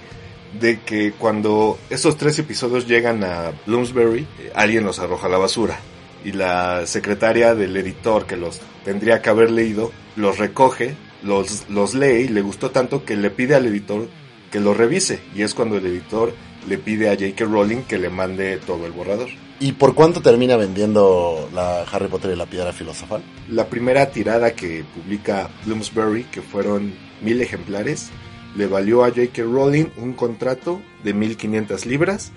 de 0.58 0.80
que 0.80 1.12
cuando 1.12 1.78
estos 1.88 2.16
tres 2.16 2.38
episodios 2.38 2.86
llegan 2.86 3.24
a 3.24 3.52
Bloomsbury, 3.66 4.20
eh, 4.20 4.52
alguien 4.54 4.84
los 4.84 4.98
arroja 4.98 5.26
a 5.26 5.30
la 5.30 5.38
basura. 5.38 5.78
Y 6.24 6.32
la 6.32 6.86
secretaria 6.86 7.54
del 7.54 7.76
editor 7.76 8.26
que 8.26 8.36
los 8.36 8.60
tendría 8.84 9.22
que 9.22 9.30
haber 9.30 9.50
leído, 9.50 9.92
los 10.16 10.38
recoge, 10.38 10.94
los, 11.22 11.68
los 11.68 11.94
lee 11.94 12.24
y 12.24 12.28
le 12.28 12.42
gustó 12.42 12.70
tanto 12.70 13.04
que 13.04 13.16
le 13.16 13.30
pide 13.30 13.54
al 13.54 13.66
editor 13.66 14.08
que 14.50 14.60
lo 14.60 14.74
revise. 14.74 15.20
Y 15.34 15.42
es 15.42 15.54
cuando 15.54 15.78
el 15.78 15.86
editor 15.86 16.34
le 16.68 16.78
pide 16.78 17.08
a 17.08 17.14
J.K. 17.14 17.44
Rowling 17.44 17.82
que 17.82 17.98
le 17.98 18.10
mande 18.10 18.58
todo 18.58 18.86
el 18.86 18.92
borrador. 18.92 19.28
¿Y 19.60 19.72
por 19.72 19.94
cuánto 19.94 20.20
termina 20.20 20.56
vendiendo 20.56 21.48
la 21.54 21.82
Harry 21.82 22.08
Potter 22.08 22.32
y 22.32 22.36
la 22.36 22.46
Piedra 22.46 22.72
Filosofal? 22.72 23.22
La 23.48 23.66
primera 23.66 24.10
tirada 24.10 24.54
que 24.54 24.84
publica 24.94 25.50
Bloomsbury, 25.64 26.24
que 26.24 26.42
fueron 26.42 26.92
mil 27.20 27.40
ejemplares, 27.40 28.10
le 28.56 28.66
valió 28.66 29.04
a 29.04 29.08
J.K. 29.08 29.42
Rowling 29.42 29.86
un 29.96 30.14
contrato 30.14 30.82
de 31.04 31.14
1.500 31.14 31.84
libras, 31.86 32.32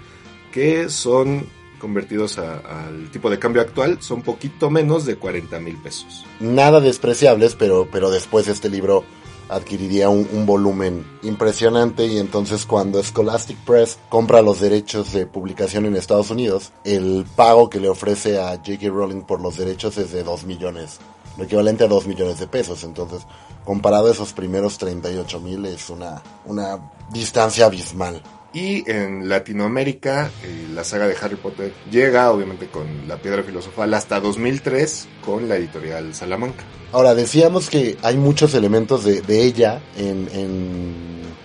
que 0.51 0.89
son 0.89 1.47
convertidos 1.79 2.38
a- 2.38 2.58
al 2.88 3.10
tipo 3.12 3.29
de 3.29 3.39
cambio 3.39 3.62
actual, 3.62 4.01
son 4.01 4.22
poquito 4.22 4.70
menos 4.70 5.05
de 5.05 5.17
40 5.17 5.60
mil 5.60 5.77
pesos. 5.77 6.25
Nada 6.39 6.79
despreciables, 6.79 7.55
pero, 7.55 7.88
pero 7.91 8.10
después 8.10 8.48
este 8.48 8.70
libro 8.70 9.03
adquiriría 9.50 10.10
un, 10.10 10.46
volumen 10.46 11.05
impresionante 11.22 12.05
y 12.08 12.17
entonces 12.17 12.65
cuando 12.65 13.03
Scholastic 13.03 13.58
Press 13.60 14.00
compra 14.10 14.41
los 14.41 14.60
derechos 14.60 15.13
de 15.13 15.27
publicación 15.27 15.86
en 15.86 15.96
Estados 15.96 16.32
Unidos, 16.32 16.72
el 16.84 17.25
pago 17.36 17.70
que 17.70 17.79
le 17.79 17.89
ofrece 17.89 18.39
a 18.39 18.55
J.K. 18.55 18.88
Rowling 18.89 19.22
por 19.22 19.41
los 19.41 19.58
derechos 19.58 19.98
es 19.98 20.12
de 20.12 20.24
2 20.24 20.46
millones, 20.46 20.98
lo 21.38 21.44
equivalente 21.44 21.84
a 21.84 21.88
2 21.88 22.08
millones 22.08 22.39
de 22.39 22.48
pesos. 22.48 22.84
Entonces, 22.84 23.22
comparado 23.63 24.08
a 24.08 24.12
esos 24.12 24.34
primeros 24.34 24.77
38 24.79 25.39
mil 25.39 25.65
es 25.65 25.89
una, 25.91 26.22
una 26.46 26.79
distancia 27.12 27.65
abismal. 27.67 28.22
Y 28.55 28.89
en 28.89 29.27
Latinoamérica, 29.27 30.31
eh, 30.41 30.67
la 30.74 30.85
saga 30.85 31.07
de 31.07 31.15
Harry 31.21 31.35
Potter 31.35 31.74
llega, 31.91 32.31
obviamente, 32.31 32.67
con 32.67 32.85
La 33.05 33.17
Piedra 33.17 33.43
Filosofal 33.43 33.93
hasta 33.93 34.21
2003 34.21 35.09
con 35.25 35.50
la 35.50 35.57
editorial 35.57 36.15
Salamanca. 36.15 36.63
Ahora, 36.93 37.15
decíamos 37.15 37.69
que 37.69 37.97
hay 38.01 38.15
muchos 38.15 38.53
elementos 38.53 39.03
de, 39.03 39.43
ella 39.43 39.81
en, 39.97 40.93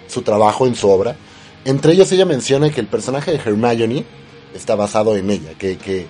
su 0.06 0.22
trabajo, 0.22 0.68
en 0.68 0.76
su 0.76 0.88
obra. 0.88 1.16
Entre 1.64 1.94
ellos 1.94 2.12
ella 2.12 2.26
menciona 2.26 2.70
que 2.70 2.80
el 2.80 2.86
personaje 2.86 3.32
de 3.32 3.38
Hermione 3.38 4.04
está 4.54 4.76
basado 4.76 5.16
en 5.16 5.30
ella, 5.30 5.54
que, 5.58 5.78
que 5.78 6.06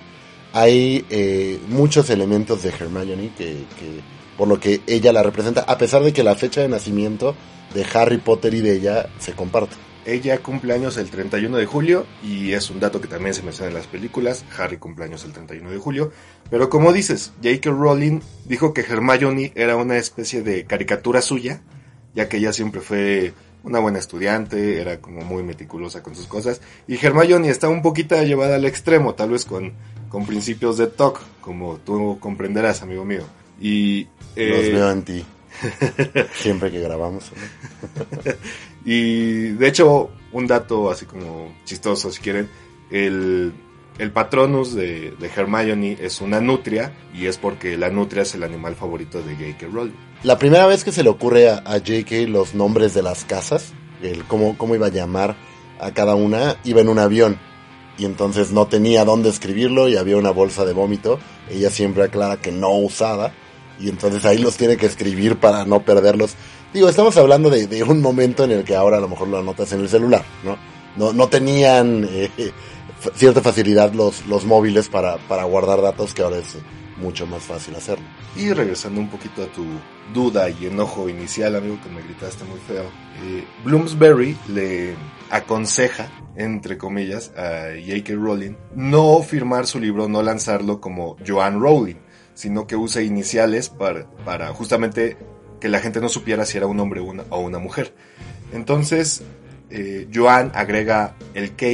hay 0.53 1.03
eh, 1.09 1.59
muchos 1.67 2.11
elementos 2.11 2.61
de 2.61 2.69
Hermione 2.69 3.31
que, 3.35 3.65
que 3.79 4.01
por 4.37 4.47
lo 4.47 4.59
que 4.59 4.81
ella 4.85 5.11
la 5.11 5.23
representa, 5.23 5.61
a 5.61 5.79
pesar 5.79 6.03
de 6.03 6.13
que 6.13 6.21
la 6.21 6.35
fecha 6.35 6.61
de 6.61 6.69
nacimiento 6.69 7.33
de 7.73 7.87
Harry 7.91 8.17
Potter 8.17 8.53
y 8.53 8.61
de 8.61 8.75
ella 8.75 9.09
se 9.17 9.31
comparte. 9.33 9.75
Ella 10.05 10.39
cumple 10.39 10.73
años 10.73 10.97
el 10.97 11.09
31 11.09 11.57
de 11.57 11.65
julio 11.65 12.05
y 12.23 12.53
es 12.53 12.69
un 12.69 12.79
dato 12.79 12.99
que 12.99 13.07
también 13.07 13.33
se 13.35 13.43
menciona 13.43 13.69
en 13.69 13.75
las 13.75 13.87
películas. 13.87 14.43
Harry 14.57 14.77
cumple 14.77 15.05
años 15.05 15.23
el 15.25 15.31
31 15.31 15.69
de 15.69 15.77
julio. 15.77 16.11
Pero 16.49 16.69
como 16.69 16.91
dices, 16.91 17.33
J.K. 17.43 17.69
Rowling 17.69 18.19
dijo 18.45 18.73
que 18.73 18.81
Hermione 18.81 19.51
era 19.55 19.75
una 19.75 19.97
especie 19.97 20.41
de 20.41 20.65
caricatura 20.65 21.21
suya, 21.21 21.61
ya 22.15 22.27
que 22.27 22.37
ella 22.37 22.51
siempre 22.51 22.81
fue 22.81 23.33
una 23.63 23.79
buena 23.79 23.99
estudiante, 23.99 24.81
era 24.81 24.99
como 24.99 25.21
muy 25.21 25.43
meticulosa 25.43 26.01
con 26.01 26.15
sus 26.15 26.25
cosas. 26.25 26.61
Y 26.87 27.03
Hermione 27.03 27.49
está 27.49 27.69
un 27.69 27.83
poquito 27.83 28.21
llevada 28.23 28.55
al 28.55 28.65
extremo, 28.65 29.13
tal 29.13 29.29
vez 29.29 29.45
con, 29.45 29.73
con 30.09 30.25
principios 30.25 30.77
de 30.77 30.87
TOC, 30.87 31.21
como 31.41 31.77
tú 31.77 32.17
comprenderás, 32.19 32.81
amigo 32.81 33.05
mío. 33.05 33.23
Y 33.59 34.05
Los 34.35 34.65
eh, 34.65 34.71
veo 34.73 34.91
en 34.91 35.03
ti. 35.03 35.25
Siempre 36.33 36.71
que 36.71 36.79
grabamos. 36.79 37.31
¿no? 37.31 38.31
Y 38.85 39.49
de 39.49 39.67
hecho, 39.67 40.09
un 40.31 40.47
dato 40.47 40.89
así 40.89 41.05
como 41.05 41.53
chistoso, 41.65 42.11
si 42.11 42.19
quieren, 42.19 42.49
el, 42.89 43.53
el 43.99 44.11
patronus 44.11 44.73
de, 44.73 45.11
de 45.11 45.27
Hermione 45.27 45.97
es 46.01 46.21
una 46.21 46.41
nutria 46.41 46.91
y 47.13 47.27
es 47.27 47.37
porque 47.37 47.77
la 47.77 47.89
nutria 47.89 48.23
es 48.23 48.33
el 48.33 48.43
animal 48.43 48.75
favorito 48.75 49.21
de 49.21 49.35
J.K. 49.35 49.67
Rowling. 49.71 49.93
La 50.23 50.37
primera 50.39 50.65
vez 50.65 50.83
que 50.83 50.91
se 50.91 51.03
le 51.03 51.09
ocurre 51.09 51.49
a, 51.49 51.57
a 51.57 51.79
J.K. 51.79 52.27
los 52.27 52.55
nombres 52.55 52.93
de 52.93 53.03
las 53.03 53.23
casas, 53.25 53.73
el 54.01 54.23
cómo, 54.25 54.57
cómo 54.57 54.75
iba 54.75 54.87
a 54.87 54.91
llamar 54.91 55.35
a 55.79 55.91
cada 55.91 56.15
una, 56.15 56.57
iba 56.63 56.81
en 56.81 56.89
un 56.89 56.99
avión. 56.99 57.39
Y 57.97 58.05
entonces 58.05 58.51
no 58.51 58.67
tenía 58.67 59.05
dónde 59.05 59.29
escribirlo 59.29 59.87
y 59.87 59.97
había 59.97 60.17
una 60.17 60.31
bolsa 60.31 60.65
de 60.65 60.73
vómito. 60.73 61.19
Ella 61.49 61.69
siempre 61.69 62.03
aclara 62.03 62.37
que 62.37 62.51
no 62.51 62.71
usada. 62.71 63.33
Y 63.81 63.89
entonces 63.89 64.23
ahí 64.25 64.37
los 64.37 64.57
tiene 64.57 64.77
que 64.77 64.85
escribir 64.85 65.37
para 65.37 65.65
no 65.65 65.83
perderlos. 65.83 66.35
Digo, 66.73 66.87
estamos 66.87 67.17
hablando 67.17 67.49
de, 67.49 67.83
un 67.83 68.01
momento 68.01 68.43
en 68.43 68.51
el 68.51 68.63
que 68.63 68.75
ahora 68.75 68.97
a 68.97 69.01
lo 69.01 69.09
mejor 69.09 69.27
lo 69.27 69.39
anotas 69.39 69.71
en 69.73 69.81
el 69.81 69.89
celular, 69.89 70.23
¿no? 70.43 70.57
No, 70.95 71.13
no 71.13 71.27
tenían 71.27 72.07
eh, 72.09 72.29
cierta 73.15 73.41
facilidad 73.41 73.93
los, 73.93 74.25
los 74.27 74.45
móviles 74.45 74.89
para, 74.89 75.17
para 75.17 75.43
guardar 75.45 75.81
datos 75.81 76.13
que 76.13 76.21
ahora 76.21 76.37
es 76.37 76.57
mucho 77.01 77.25
más 77.25 77.43
fácil 77.43 77.75
hacerlo. 77.75 78.05
Y 78.35 78.53
regresando 78.53 79.01
un 79.01 79.09
poquito 79.09 79.43
a 79.43 79.47
tu 79.47 79.65
duda 80.13 80.49
y 80.49 80.67
enojo 80.67 81.09
inicial, 81.09 81.55
amigo, 81.55 81.77
que 81.83 81.89
me 81.89 82.01
gritaste 82.01 82.45
muy 82.45 82.59
feo, 82.59 82.83
eh, 83.23 83.43
Bloomsbury 83.65 84.37
le 84.49 84.95
aconseja, 85.29 86.09
entre 86.35 86.77
comillas, 86.77 87.31
a 87.35 87.71
J.K. 87.85 88.13
Rowling 88.13 88.55
no 88.75 89.21
firmar 89.21 89.67
su 89.67 89.79
libro, 89.79 90.07
no 90.07 90.21
lanzarlo 90.21 90.79
como 90.79 91.17
Joanne 91.25 91.59
Rowling, 91.59 91.95
sino 92.41 92.65
que 92.65 92.75
use 92.75 93.03
iniciales 93.03 93.69
para, 93.69 94.07
para 94.25 94.47
justamente 94.47 95.15
que 95.59 95.69
la 95.69 95.79
gente 95.79 96.01
no 96.01 96.09
supiera 96.09 96.43
si 96.43 96.57
era 96.57 96.65
un 96.65 96.79
hombre 96.79 96.99
o 96.99 97.39
una, 97.39 97.59
mujer. 97.59 97.93
Entonces, 98.51 99.21
eh, 99.69 100.07
Joanne 100.11 100.49
agrega 100.55 101.15
el 101.35 101.55
K 101.55 101.67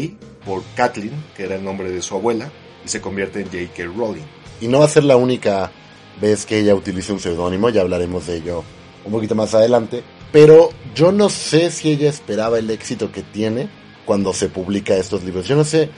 por 0.46 0.64
Kathleen, 0.76 1.14
que 1.38 1.46
era 1.46 1.56
el 1.56 1.64
nombre 1.64 1.90
de 1.90 2.02
su 2.02 2.16
abuela, 2.16 2.52
y 2.84 2.90
se 2.90 3.00
convierte 3.00 3.40
en 3.40 3.46
J.K. 3.46 3.86
Rowling. 3.96 4.26
Y 4.60 4.68
no 4.68 4.80
va 4.80 4.86
a 4.86 4.90
ser 4.90 5.06
la 5.06 5.16
única 5.16 5.72
vez 6.20 6.46
que 6.46 6.60
ella 6.60 6.76
utilice 6.76 7.14
un 7.14 7.22
seudónimo, 7.22 7.70
ya 7.70 7.80
hablaremos 7.80 8.28
de 8.28 8.36
ello 8.36 8.66
un 9.06 9.14
poquito 9.14 9.36
más 9.36 9.56
adelante. 9.56 10.04
Pero 10.34 10.72
yo 10.94 11.14
no 11.14 11.30
sé 11.30 11.72
si 11.72 11.92
ella 11.92 12.10
esperaba 12.10 12.60
el 12.60 12.70
éxito 12.70 13.10
que 13.14 13.24
tiene 13.24 13.70
cuando 14.06 14.34
se 14.34 14.50
publica 14.50 14.98
estos 14.98 15.24
libros. 15.24 15.48
Yo 15.48 15.56
no 15.56 15.64
sé, 15.64 15.90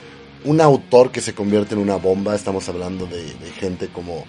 un 0.44 0.60
autor 0.60 1.10
que 1.10 1.20
se 1.20 1.34
convierte 1.34 1.74
en 1.74 1.80
una 1.80 1.96
bomba, 1.96 2.36
estamos 2.36 2.68
hablando 2.68 3.06
de 3.06 3.24
gente 3.58 3.88
como, 3.88 4.26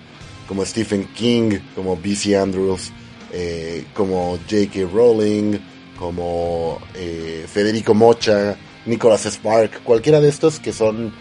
como 0.52 0.66
Stephen 0.66 1.08
King, 1.14 1.60
como 1.76 1.96
B.C. 1.96 2.38
Andrews, 2.38 2.92
eh, 3.32 3.86
como 3.94 4.38
J.K. 4.50 4.82
Rowling, 4.94 5.58
como 5.98 6.78
eh, 6.94 7.46
Federico 7.48 7.94
Mocha, 7.94 8.58
Nicholas 8.86 9.24
Spark, 9.24 9.82
cualquiera 9.86 10.20
de 10.20 10.28
estos 10.28 10.60
que 10.60 10.74
son 10.74 11.14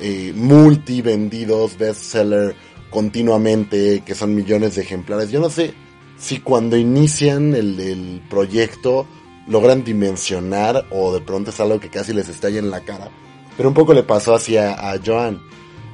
eh, 0.00 0.32
multi 0.34 1.00
vendidos, 1.00 1.78
bestseller 1.78 2.56
continuamente, 2.90 4.02
que 4.04 4.16
son 4.16 4.34
millones 4.34 4.74
de 4.74 4.82
ejemplares. 4.82 5.30
Yo 5.30 5.38
no 5.38 5.48
sé 5.48 5.74
si 6.18 6.40
cuando 6.40 6.76
inician 6.76 7.54
el, 7.54 8.20
proyecto 8.28 9.06
logran 9.46 9.84
dimensionar 9.84 10.86
o 10.90 11.14
de 11.14 11.20
pronto 11.20 11.50
es 11.50 11.60
algo 11.60 11.78
que 11.78 11.88
casi 11.88 12.12
les 12.12 12.28
estalla 12.28 12.58
en 12.58 12.72
la 12.72 12.80
cara. 12.80 13.12
Pero 13.56 13.68
un 13.68 13.76
poco 13.76 13.94
le 13.94 14.02
pasó 14.02 14.34
así 14.34 14.56
a, 14.56 14.72
a 14.72 14.98
Joan. 14.98 15.40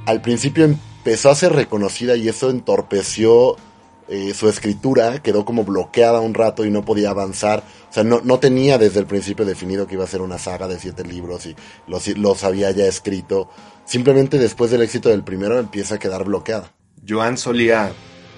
Al 0.07 0.23
principio 0.23 0.65
empezó 1.09 1.31
a 1.31 1.35
ser 1.35 1.55
reconocida 1.55 2.17
y 2.17 2.29
eso 2.29 2.51
entorpeció 2.51 3.57
eh, 4.09 4.35
su 4.35 4.47
escritura, 4.47 5.23
quedó 5.23 5.47
como 5.47 5.65
bloqueada 5.65 6.21
un 6.21 6.35
rato 6.35 6.67
y 6.67 6.71
no 6.71 6.85
podía 6.85 7.09
avanzar. 7.09 7.65
O 7.89 7.93
sea, 7.95 8.05
no, 8.05 8.21
no 8.23 8.39
tenía 8.41 8.77
desde 8.77 9.01
el 9.01 9.07
principio 9.07 9.47
definido 9.47 9.87
que 9.87 9.95
iba 9.95 10.05
a 10.05 10.07
ser 10.07 10.21
una 10.21 10.37
saga 10.37 10.69
de 10.69 10.79
siete 10.79 11.05
libros 11.05 11.47
y 11.47 11.57
los, 11.87 12.09
los 12.19 12.45
había 12.45 12.73
ya 12.73 12.85
escrito. 12.85 13.49
Simplemente 13.87 14.37
después 14.37 14.71
del 14.71 14.83
éxito 14.83 15.09
del 15.09 15.25
primero 15.25 15.59
empieza 15.59 15.95
a 15.95 15.99
quedar 15.99 16.25
bloqueada. 16.25 16.75
Joan 17.09 17.39
solía 17.39 17.91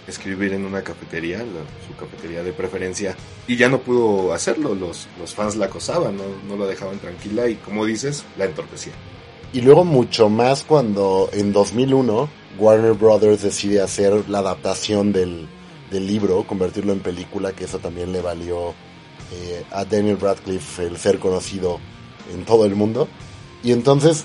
escribir 0.06 0.52
en 0.52 0.64
una 0.64 0.82
cafetería, 0.82 1.38
la, 1.38 1.64
su 1.88 1.96
cafetería 1.98 2.44
de 2.44 2.52
preferencia, 2.52 3.16
y 3.48 3.56
ya 3.56 3.68
no 3.68 3.80
pudo 3.80 4.32
hacerlo. 4.32 4.76
Los, 4.76 5.08
los 5.18 5.34
fans 5.34 5.56
la 5.56 5.66
acosaban, 5.66 6.16
no, 6.16 6.22
no 6.46 6.56
la 6.56 6.70
dejaban 6.70 7.00
tranquila 7.00 7.48
y, 7.48 7.56
como 7.56 7.84
dices, 7.84 8.24
la 8.38 8.44
entorpecía. 8.44 8.92
Y 9.52 9.62
luego 9.62 9.84
mucho 9.84 10.28
más 10.28 10.62
cuando 10.62 11.28
en 11.32 11.52
2001 11.52 12.38
Warner 12.58 12.92
Brothers 12.94 13.42
decide 13.42 13.80
hacer 13.80 14.28
la 14.28 14.38
adaptación 14.38 15.12
del, 15.12 15.48
del 15.90 16.06
libro, 16.06 16.46
convertirlo 16.46 16.92
en 16.92 17.00
película, 17.00 17.52
que 17.52 17.64
eso 17.64 17.78
también 17.78 18.12
le 18.12 18.20
valió 18.20 18.74
eh, 19.32 19.64
a 19.70 19.84
Daniel 19.84 20.20
Radcliffe 20.20 20.86
el 20.86 20.96
ser 20.96 21.18
conocido 21.18 21.78
en 22.32 22.44
todo 22.44 22.64
el 22.64 22.74
mundo. 22.74 23.08
Y 23.62 23.72
entonces, 23.72 24.24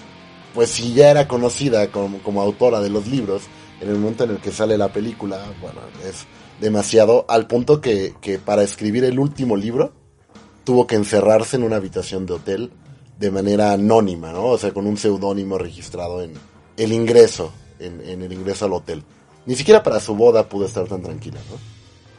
pues 0.53 0.69
si 0.69 0.93
ya 0.93 1.11
era 1.11 1.27
conocida 1.27 1.91
como, 1.91 2.19
como 2.19 2.41
autora 2.41 2.81
de 2.81 2.89
los 2.89 3.07
libros, 3.07 3.43
en 3.81 3.89
el 3.89 3.97
momento 3.97 4.23
en 4.23 4.31
el 4.31 4.37
que 4.37 4.51
sale 4.51 4.77
la 4.77 4.93
película, 4.93 5.43
bueno, 5.61 5.81
es 6.07 6.25
demasiado, 6.61 7.25
al 7.27 7.47
punto 7.47 7.81
que, 7.81 8.15
que 8.21 8.39
para 8.39 8.63
escribir 8.63 9.03
el 9.03 9.19
último 9.19 9.57
libro 9.57 9.93
tuvo 10.63 10.87
que 10.87 10.95
encerrarse 10.95 11.57
en 11.57 11.63
una 11.63 11.75
habitación 11.75 12.25
de 12.25 12.33
hotel 12.33 12.71
de 13.19 13.31
manera 13.31 13.71
anónima, 13.73 14.31
¿no? 14.31 14.45
O 14.45 14.57
sea, 14.57 14.73
con 14.73 14.87
un 14.87 14.97
seudónimo 14.97 15.57
registrado 15.57 16.21
en 16.21 16.33
el 16.77 16.91
ingreso, 16.91 17.53
en, 17.79 18.01
en, 18.01 18.21
el 18.21 18.33
ingreso 18.33 18.65
al 18.65 18.73
hotel. 18.73 19.03
Ni 19.45 19.55
siquiera 19.55 19.83
para 19.83 19.99
su 19.99 20.15
boda 20.15 20.49
pudo 20.49 20.65
estar 20.65 20.87
tan 20.87 21.01
tranquila, 21.01 21.39
¿no? 21.49 21.57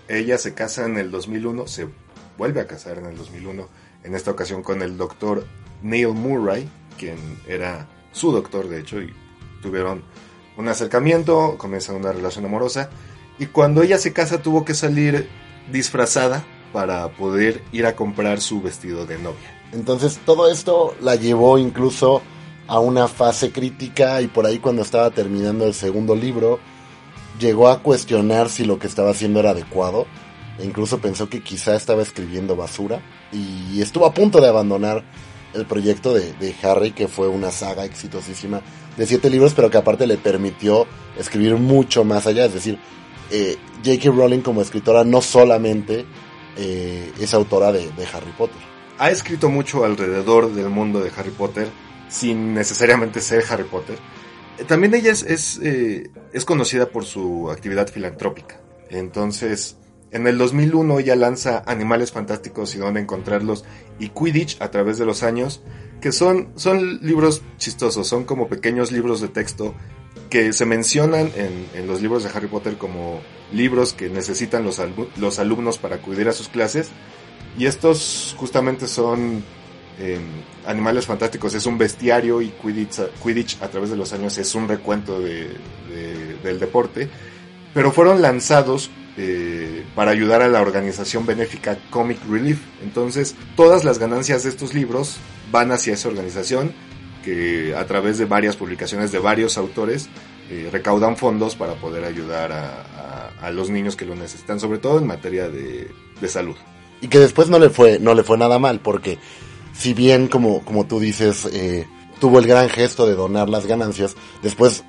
Ella 0.08 0.38
se 0.38 0.54
casa 0.54 0.84
en 0.84 0.98
el 0.98 1.10
2001, 1.10 1.66
se 1.66 1.88
vuelve 2.38 2.60
a 2.60 2.66
casar 2.66 2.98
en 2.98 3.06
el 3.06 3.16
2001, 3.16 3.68
en 4.04 4.14
esta 4.14 4.30
ocasión 4.30 4.62
con 4.62 4.82
el 4.82 4.96
doctor 4.96 5.44
Neil 5.82 6.08
Murray, 6.08 6.68
quien 6.96 7.16
era 7.48 7.88
su 8.12 8.30
doctor, 8.32 8.68
de 8.68 8.80
hecho, 8.80 9.02
y 9.02 9.12
tuvieron 9.62 10.02
un 10.56 10.68
acercamiento, 10.68 11.56
comienzan 11.58 11.96
una 11.96 12.12
relación 12.12 12.44
amorosa, 12.44 12.88
y 13.38 13.46
cuando 13.46 13.82
ella 13.82 13.98
se 13.98 14.12
casa 14.12 14.42
tuvo 14.42 14.64
que 14.64 14.74
salir 14.74 15.28
disfrazada 15.70 16.44
para 16.72 17.08
poder 17.08 17.62
ir 17.72 17.86
a 17.86 17.96
comprar 17.96 18.40
su 18.40 18.62
vestido 18.62 19.06
de 19.06 19.18
novia. 19.18 19.56
Entonces 19.72 20.18
todo 20.24 20.50
esto 20.50 20.94
la 21.00 21.16
llevó 21.16 21.58
incluso 21.58 22.22
a 22.66 22.80
una 22.80 23.08
fase 23.08 23.52
crítica 23.52 24.20
y 24.22 24.26
por 24.26 24.46
ahí 24.46 24.58
cuando 24.58 24.82
estaba 24.82 25.10
terminando 25.10 25.66
el 25.66 25.74
segundo 25.74 26.14
libro 26.14 26.58
llegó 27.38 27.68
a 27.68 27.82
cuestionar 27.82 28.48
si 28.48 28.64
lo 28.64 28.78
que 28.78 28.86
estaba 28.86 29.10
haciendo 29.10 29.40
era 29.40 29.50
adecuado 29.50 30.06
e 30.58 30.64
incluso 30.64 30.98
pensó 30.98 31.28
que 31.28 31.42
quizá 31.42 31.76
estaba 31.76 32.02
escribiendo 32.02 32.56
basura 32.56 33.00
y 33.32 33.80
estuvo 33.80 34.06
a 34.06 34.14
punto 34.14 34.40
de 34.40 34.48
abandonar 34.48 35.04
el 35.54 35.66
proyecto 35.66 36.12
de, 36.12 36.54
Harry 36.62 36.92
que 36.92 37.08
fue 37.08 37.28
una 37.28 37.50
saga 37.50 37.84
exitosísima 37.84 38.62
de 38.96 39.06
siete 39.06 39.30
libros 39.30 39.54
pero 39.54 39.70
que 39.70 39.78
aparte 39.78 40.06
le 40.06 40.16
permitió 40.16 40.86
escribir 41.18 41.56
mucho 41.56 42.04
más 42.04 42.26
allá 42.26 42.46
es 42.46 42.54
decir 42.54 42.78
eh, 43.30 43.56
J.K. 43.84 44.10
Rowling 44.10 44.40
como 44.40 44.62
escritora 44.62 45.04
no 45.04 45.20
solamente 45.20 46.06
eh, 46.56 47.12
es 47.20 47.34
autora 47.34 47.70
de 47.72 47.90
Harry 48.12 48.32
Potter 48.36 48.76
ha 48.98 49.10
escrito 49.10 49.48
mucho 49.48 49.84
alrededor 49.84 50.52
del 50.52 50.70
mundo 50.70 51.00
de 51.00 51.12
Harry 51.16 51.30
Potter, 51.30 51.68
sin 52.08 52.54
necesariamente 52.54 53.20
ser 53.20 53.44
Harry 53.50 53.64
Potter. 53.64 53.98
También 54.66 54.94
ella 54.94 55.12
es, 55.12 55.22
es, 55.22 55.60
eh, 55.62 56.10
conocida 56.44 56.88
por 56.88 57.04
su 57.04 57.50
actividad 57.50 57.88
filantrópica. 57.88 58.58
Entonces, 58.88 59.76
en 60.10 60.26
el 60.26 60.38
2001 60.38 61.00
ella 61.00 61.16
lanza 61.16 61.62
Animales 61.66 62.12
Fantásticos 62.12 62.74
y 62.74 62.78
dónde 62.78 63.00
encontrarlos 63.00 63.64
y 63.98 64.08
Quidditch 64.10 64.60
a 64.60 64.70
través 64.70 64.98
de 64.98 65.04
los 65.04 65.22
años, 65.22 65.62
que 66.00 66.12
son, 66.12 66.52
son 66.56 67.00
libros 67.02 67.42
chistosos, 67.58 68.06
son 68.06 68.24
como 68.24 68.48
pequeños 68.48 68.92
libros 68.92 69.20
de 69.20 69.28
texto 69.28 69.74
que 70.30 70.52
se 70.52 70.64
mencionan 70.64 71.30
en, 71.36 71.68
en 71.74 71.86
los 71.86 72.00
libros 72.00 72.24
de 72.24 72.30
Harry 72.30 72.48
Potter 72.48 72.78
como 72.78 73.20
libros 73.52 73.92
que 73.92 74.08
necesitan 74.08 74.64
los, 74.64 74.80
los 75.16 75.38
alumnos 75.38 75.78
para 75.78 75.96
acudir 75.96 76.28
a 76.28 76.32
sus 76.32 76.48
clases 76.48 76.90
y 77.58 77.66
estos 77.66 78.34
justamente 78.38 78.86
son 78.86 79.44
eh, 79.98 80.18
Animales 80.66 81.06
Fantásticos, 81.06 81.54
es 81.54 81.66
un 81.66 81.78
bestiario 81.78 82.42
y 82.42 82.48
Quidditch, 82.50 83.62
a 83.62 83.68
través 83.68 83.90
de 83.90 83.96
los 83.96 84.12
años 84.12 84.36
es 84.38 84.54
un 84.54 84.68
recuento 84.68 85.20
de, 85.20 85.48
de, 85.88 86.36
del 86.42 86.58
deporte. 86.58 87.08
Pero 87.72 87.92
fueron 87.92 88.22
lanzados 88.22 88.90
eh, 89.18 89.84
para 89.94 90.10
ayudar 90.10 90.42
a 90.42 90.48
la 90.48 90.60
organización 90.60 91.24
benéfica 91.24 91.78
Comic 91.90 92.18
Relief. 92.28 92.60
Entonces, 92.82 93.34
todas 93.54 93.84
las 93.84 93.98
ganancias 93.98 94.42
de 94.42 94.50
estos 94.50 94.74
libros 94.74 95.16
van 95.50 95.72
hacia 95.72 95.94
esa 95.94 96.08
organización 96.08 96.72
que 97.24 97.74
a 97.74 97.86
través 97.86 98.18
de 98.18 98.24
varias 98.24 98.56
publicaciones 98.56 99.12
de 99.12 99.18
varios 99.18 99.56
autores 99.58 100.08
eh, 100.50 100.68
recaudan 100.70 101.16
fondos 101.16 101.56
para 101.56 101.74
poder 101.74 102.04
ayudar 102.04 102.52
a, 102.52 102.82
los 103.52 103.70
niños 103.70 103.94
que 103.94 104.04
lo 104.04 104.16
necesitan, 104.16 104.58
sobre 104.58 104.78
todo 104.78 104.98
en 104.98 105.06
materia 105.06 105.48
de, 105.48 105.88
de 106.20 106.28
salud 106.28 106.56
y 107.00 107.06
que 107.06 107.20
después 107.20 107.48
no 107.48 107.58
le 107.60 107.70
fue 107.70 107.98
no 108.00 108.14
le 108.14 108.24
fue 108.24 108.38
nada 108.38 108.58
mal 108.58 108.80
porque 108.80 109.18
si 109.76 109.94
bien 109.94 110.28
como 110.28 110.64
como 110.64 110.86
tú 110.86 111.00
dices 111.00 111.46
eh, 111.52 111.86
tuvo 112.20 112.38
el 112.38 112.46
gran 112.46 112.68
gesto 112.68 113.06
de 113.06 113.14
donar 113.14 113.48
las 113.48 113.66
ganancias 113.66 114.16
después 114.42 114.84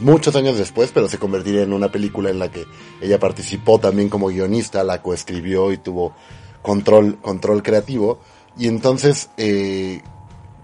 muchos 0.00 0.34
años 0.36 0.56
después 0.56 0.90
pero 0.92 1.08
se 1.08 1.18
convertiría 1.18 1.62
en 1.62 1.72
una 1.72 1.92
película 1.92 2.30
en 2.30 2.38
la 2.38 2.50
que 2.50 2.66
ella 3.00 3.18
participó 3.18 3.78
también 3.78 4.08
como 4.08 4.28
guionista 4.28 4.82
la 4.82 5.02
coescribió 5.02 5.72
y 5.72 5.78
tuvo 5.78 6.14
control 6.62 7.18
control 7.20 7.62
creativo. 7.62 8.20
Y 8.58 8.66
entonces 8.66 9.30
eh, 9.36 10.02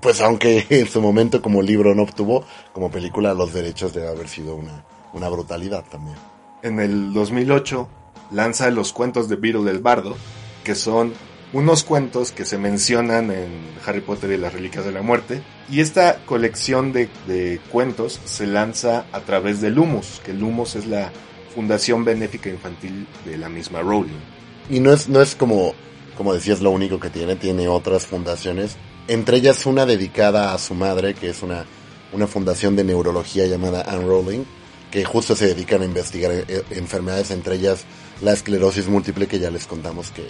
pues 0.00 0.20
aunque 0.20 0.66
en 0.70 0.88
su 0.88 1.00
momento 1.00 1.42
como 1.42 1.62
libro 1.62 1.94
no 1.94 2.02
obtuvo 2.02 2.44
como 2.72 2.90
película 2.90 3.34
los 3.34 3.52
derechos 3.52 3.92
debe 3.92 4.08
haber 4.08 4.28
sido 4.28 4.54
una 4.54 4.84
una 5.12 5.28
brutalidad 5.28 5.84
también. 5.90 6.16
En 6.62 6.80
el 6.80 7.12
2008 7.12 7.88
lanza 8.32 8.70
los 8.70 8.92
cuentos 8.92 9.28
de 9.28 9.36
Beetle 9.36 9.70
el 9.70 9.78
Bardo 9.78 10.16
que 10.64 10.74
son 10.74 11.12
unos 11.52 11.84
cuentos 11.84 12.32
que 12.32 12.44
se 12.44 12.58
mencionan 12.58 13.30
en 13.30 13.48
Harry 13.86 14.00
Potter 14.00 14.30
y 14.32 14.36
las 14.36 14.52
Reliquias 14.52 14.84
de 14.84 14.92
la 14.92 15.02
Muerte. 15.02 15.42
Y 15.70 15.80
esta 15.80 16.16
colección 16.26 16.92
de, 16.92 17.08
de 17.26 17.60
cuentos 17.70 18.20
se 18.24 18.46
lanza 18.46 19.06
a 19.12 19.20
través 19.20 19.60
del 19.60 19.74
Lumos, 19.74 20.20
que 20.24 20.32
el 20.32 20.40
Lumos 20.40 20.76
es 20.76 20.86
la 20.86 21.12
fundación 21.54 22.04
benéfica 22.04 22.50
infantil 22.50 23.06
de 23.24 23.38
la 23.38 23.48
misma 23.48 23.80
Rowling. 23.80 24.20
Y 24.68 24.80
no 24.80 24.92
es, 24.92 25.08
no 25.08 25.22
es 25.22 25.34
como, 25.34 25.74
como 26.16 26.34
decías, 26.34 26.60
lo 26.60 26.70
único 26.70 27.00
que 27.00 27.10
tiene, 27.10 27.36
tiene 27.36 27.68
otras 27.68 28.04
fundaciones, 28.04 28.76
entre 29.08 29.38
ellas 29.38 29.64
una 29.66 29.86
dedicada 29.86 30.52
a 30.52 30.58
su 30.58 30.74
madre, 30.74 31.14
que 31.14 31.30
es 31.30 31.42
una, 31.42 31.64
una 32.12 32.26
fundación 32.26 32.76
de 32.76 32.84
neurología 32.84 33.46
llamada 33.46 33.82
Anne 33.82 34.04
Rowling, 34.04 34.44
que 34.90 35.04
justo 35.04 35.36
se 35.36 35.46
dedican 35.46 35.82
a 35.82 35.84
investigar 35.84 36.32
enfermedades, 36.70 37.30
entre 37.30 37.56
ellas 37.56 37.84
la 38.20 38.32
esclerosis 38.32 38.88
múltiple, 38.88 39.26
que 39.26 39.38
ya 39.38 39.50
les 39.50 39.66
contamos 39.66 40.10
que, 40.10 40.26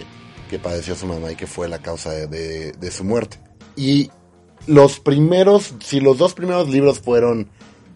que 0.47 0.59
padeció 0.59 0.95
su 0.95 1.05
mamá 1.05 1.31
y 1.31 1.35
que 1.35 1.47
fue 1.47 1.67
la 1.67 1.79
causa 1.79 2.11
de, 2.11 2.91
su 2.91 3.03
muerte. 3.03 3.39
Y 3.75 4.09
los 4.65 4.99
primeros, 4.99 5.73
si 5.83 5.99
los 5.99 6.17
dos 6.17 6.33
primeros 6.33 6.69
libros 6.69 6.99
fueron 6.99 7.49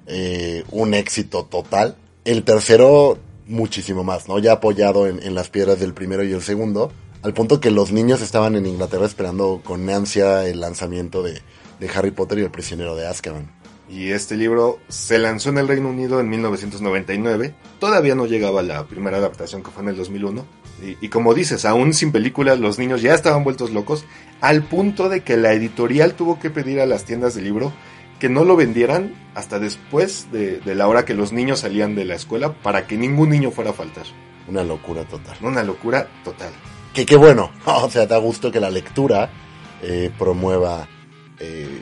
eh, 0.07 0.63
un 0.71 0.93
éxito 0.93 1.45
total, 1.45 1.95
el 2.25 2.43
tercero 2.43 3.17
muchísimo 3.47 4.03
más, 4.03 4.27
¿no? 4.27 4.39
Ya 4.39 4.53
apoyado 4.53 5.07
en, 5.07 5.21
en, 5.23 5.35
las 5.35 5.49
piedras 5.49 5.79
del 5.79 5.93
primero 5.93 6.23
y 6.23 6.31
el 6.31 6.41
segundo, 6.41 6.91
al 7.23 7.33
punto 7.33 7.59
que 7.59 7.71
los 7.71 7.91
niños 7.91 8.21
estaban 8.21 8.55
en 8.55 8.65
Inglaterra 8.65 9.05
esperando 9.05 9.61
con 9.63 9.89
ansia 9.89 10.47
el 10.47 10.59
lanzamiento 10.59 11.23
de, 11.23 11.41
de 11.79 11.89
Harry 11.89 12.11
Potter 12.11 12.39
y 12.39 12.43
el 12.43 12.51
prisionero 12.51 12.95
de 12.95 13.07
Azkaban. 13.07 13.51
Y 13.89 14.11
este 14.11 14.37
libro 14.37 14.79
se 14.87 15.19
lanzó 15.19 15.49
en 15.49 15.57
el 15.57 15.67
Reino 15.67 15.89
Unido 15.89 16.21
en 16.21 16.29
1999. 16.29 17.53
Todavía 17.79 18.15
no 18.15 18.25
llegaba 18.25 18.61
la 18.61 18.85
primera 18.85 19.17
adaptación 19.17 19.63
que 19.63 19.71
fue 19.71 19.83
en 19.83 19.89
el 19.89 19.97
2001. 19.97 20.45
Y, 20.81 20.97
y, 21.05 21.09
como 21.09 21.33
dices, 21.33 21.65
aún 21.65 21.93
sin 21.93 22.11
películas, 22.11 22.59
los 22.59 22.79
niños 22.79 23.01
ya 23.01 23.13
estaban 23.13 23.43
vueltos 23.43 23.71
locos, 23.71 24.05
al 24.39 24.63
punto 24.63 25.09
de 25.09 25.21
que 25.21 25.37
la 25.37 25.53
editorial 25.53 26.15
tuvo 26.15 26.39
que 26.39 26.49
pedir 26.49 26.79
a 26.81 26.85
las 26.85 27.05
tiendas 27.05 27.35
de 27.35 27.41
libro 27.41 27.71
que 28.21 28.29
no 28.29 28.43
lo 28.43 28.55
vendieran 28.55 29.15
hasta 29.33 29.57
después 29.57 30.31
de, 30.31 30.59
de, 30.59 30.75
la 30.75 30.87
hora 30.87 31.05
que 31.05 31.15
los 31.15 31.33
niños 31.33 31.61
salían 31.61 31.95
de 31.95 32.05
la 32.05 32.13
escuela 32.13 32.53
para 32.53 32.85
que 32.85 32.95
ningún 32.95 33.31
niño 33.31 33.49
fuera 33.49 33.71
a 33.71 33.73
faltar. 33.73 34.05
Una 34.47 34.63
locura 34.63 35.05
total. 35.05 35.35
Una 35.41 35.63
locura 35.63 36.07
total. 36.23 36.51
Que 36.93 37.03
qué 37.03 37.15
bueno, 37.15 37.51
o 37.65 37.89
sea, 37.89 38.05
da 38.05 38.19
gusto 38.19 38.51
que 38.51 38.59
la 38.59 38.69
lectura 38.69 39.27
eh, 39.81 40.11
promueva 40.19 40.87
eh, 41.39 41.81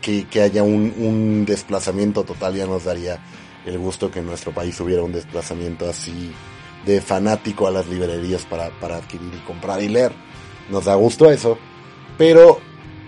que, 0.00 0.28
que, 0.28 0.42
haya 0.42 0.62
un, 0.62 0.94
un 0.96 1.44
desplazamiento 1.44 2.22
total, 2.22 2.54
ya 2.54 2.66
nos 2.66 2.84
daría 2.84 3.18
el 3.66 3.76
gusto 3.76 4.12
que 4.12 4.20
en 4.20 4.26
nuestro 4.26 4.52
país 4.52 4.78
hubiera 4.80 5.02
un 5.02 5.10
desplazamiento 5.10 5.90
así 5.90 6.32
de 6.84 7.00
fanático 7.00 7.66
a 7.66 7.70
las 7.70 7.86
librerías 7.86 8.44
para, 8.44 8.70
para 8.80 8.96
adquirir 8.96 9.32
y 9.34 9.46
comprar 9.46 9.82
y 9.82 9.88
leer. 9.88 10.12
Nos 10.70 10.84
da 10.84 10.94
gusto 10.94 11.30
eso. 11.30 11.58
Pero 12.16 12.58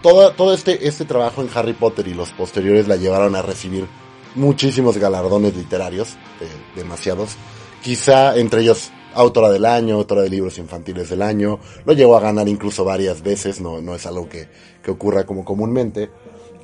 todo, 0.03 0.33
todo 0.33 0.55
este, 0.55 0.87
este 0.87 1.05
trabajo 1.05 1.43
en 1.43 1.51
Harry 1.55 1.73
Potter 1.75 2.09
y 2.09 2.15
los 2.15 2.31
posteriores 2.31 2.89
la 2.89 2.97
llevaron 2.97 3.37
a 3.37 3.43
recibir 3.43 3.87
muchísimos 4.35 4.99
galardones 4.99 5.57
literarios, 5.57 6.17
demasiados. 6.75 7.37
Quizá 7.83 8.37
entre 8.37 8.63
ellos 8.63 8.91
autora 9.15 9.51
del 9.51 9.67
año, 9.67 9.97
autora 9.97 10.23
de 10.23 10.31
libros 10.31 10.59
infantiles 10.59 11.11
del 11.11 11.23
año. 11.23 11.59
Lo 11.85 11.93
llegó 11.93 12.17
a 12.17 12.21
ganar 12.21 12.49
incluso 12.49 12.85
varias 12.85 13.23
veces, 13.23 13.61
no, 13.61 13.81
no 13.81 13.95
es 13.95 14.07
algo 14.07 14.29
que, 14.29 14.49
que 14.83 14.91
ocurra 14.91 15.25
como 15.25 15.45
comúnmente. 15.45 16.11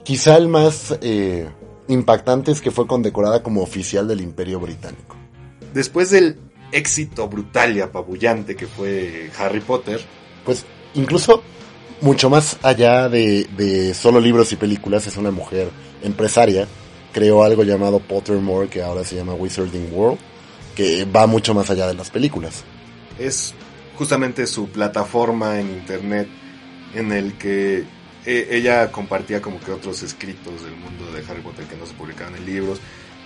Quizá 0.05 0.37
el 0.37 0.49
más 0.49 0.97
eh, 1.03 1.49
impactante 1.89 2.53
es 2.53 2.61
que 2.61 2.71
fue 2.71 2.87
condecorada 2.87 3.43
como 3.43 3.63
oficial 3.63 4.09
del 4.09 4.21
Imperio 4.21 4.61
Británico. 4.61 5.17
Después 5.75 6.11
del 6.11 6.39
éxito 6.73 7.29
brutal 7.29 7.77
y 7.77 7.81
apabullante 7.81 8.57
que 8.57 8.67
fue 8.67 9.31
Harry 9.39 9.61
Potter, 9.61 10.01
pues 10.45 10.65
incluso 10.95 11.43
mucho 12.01 12.31
más 12.31 12.59
allá 12.63 13.09
de, 13.09 13.49
de 13.57 13.95
solo 13.95 14.21
libros 14.21 14.53
y 14.53 14.57
películas, 14.57 15.07
es 15.07 15.17
una 15.17 15.31
mujer 15.31 15.71
empresaria. 16.03 16.67
Creó 17.13 17.43
algo 17.43 17.65
llamado 17.65 17.99
Pottermore, 18.01 18.69
que 18.69 18.83
ahora 18.83 19.05
se 19.05 19.17
llama 19.17 19.35
Wizarding 19.35 19.89
World, 19.93 20.19
que 20.75 21.05
va 21.05 21.27
mucho 21.27 21.55
más 21.55 21.71
allá 21.71 21.87
de 21.87 21.95
las 21.95 22.11
películas. 22.11 22.65
Es 23.19 23.55
justamente 23.97 24.47
su 24.47 24.69
plataforma 24.69 25.59
en 25.59 25.71
internet 25.71 26.29
en 26.95 27.13
el 27.13 27.35
que 27.35 27.85
e, 28.25 28.49
ella 28.51 28.93
compartía 28.93 29.43
como 29.43 29.59
que 29.61 29.73
otros 29.73 30.03
escritos 30.03 30.63
del 30.63 30.77
mundo 30.77 31.11
de 31.13 31.25
Harry 31.29 31.41
Potter 31.43 31.65
que 31.65 31.77
no 31.77 31.87
se 31.87 31.95
publicaban 31.95 32.37
en 32.37 32.47
libros. 32.47 32.79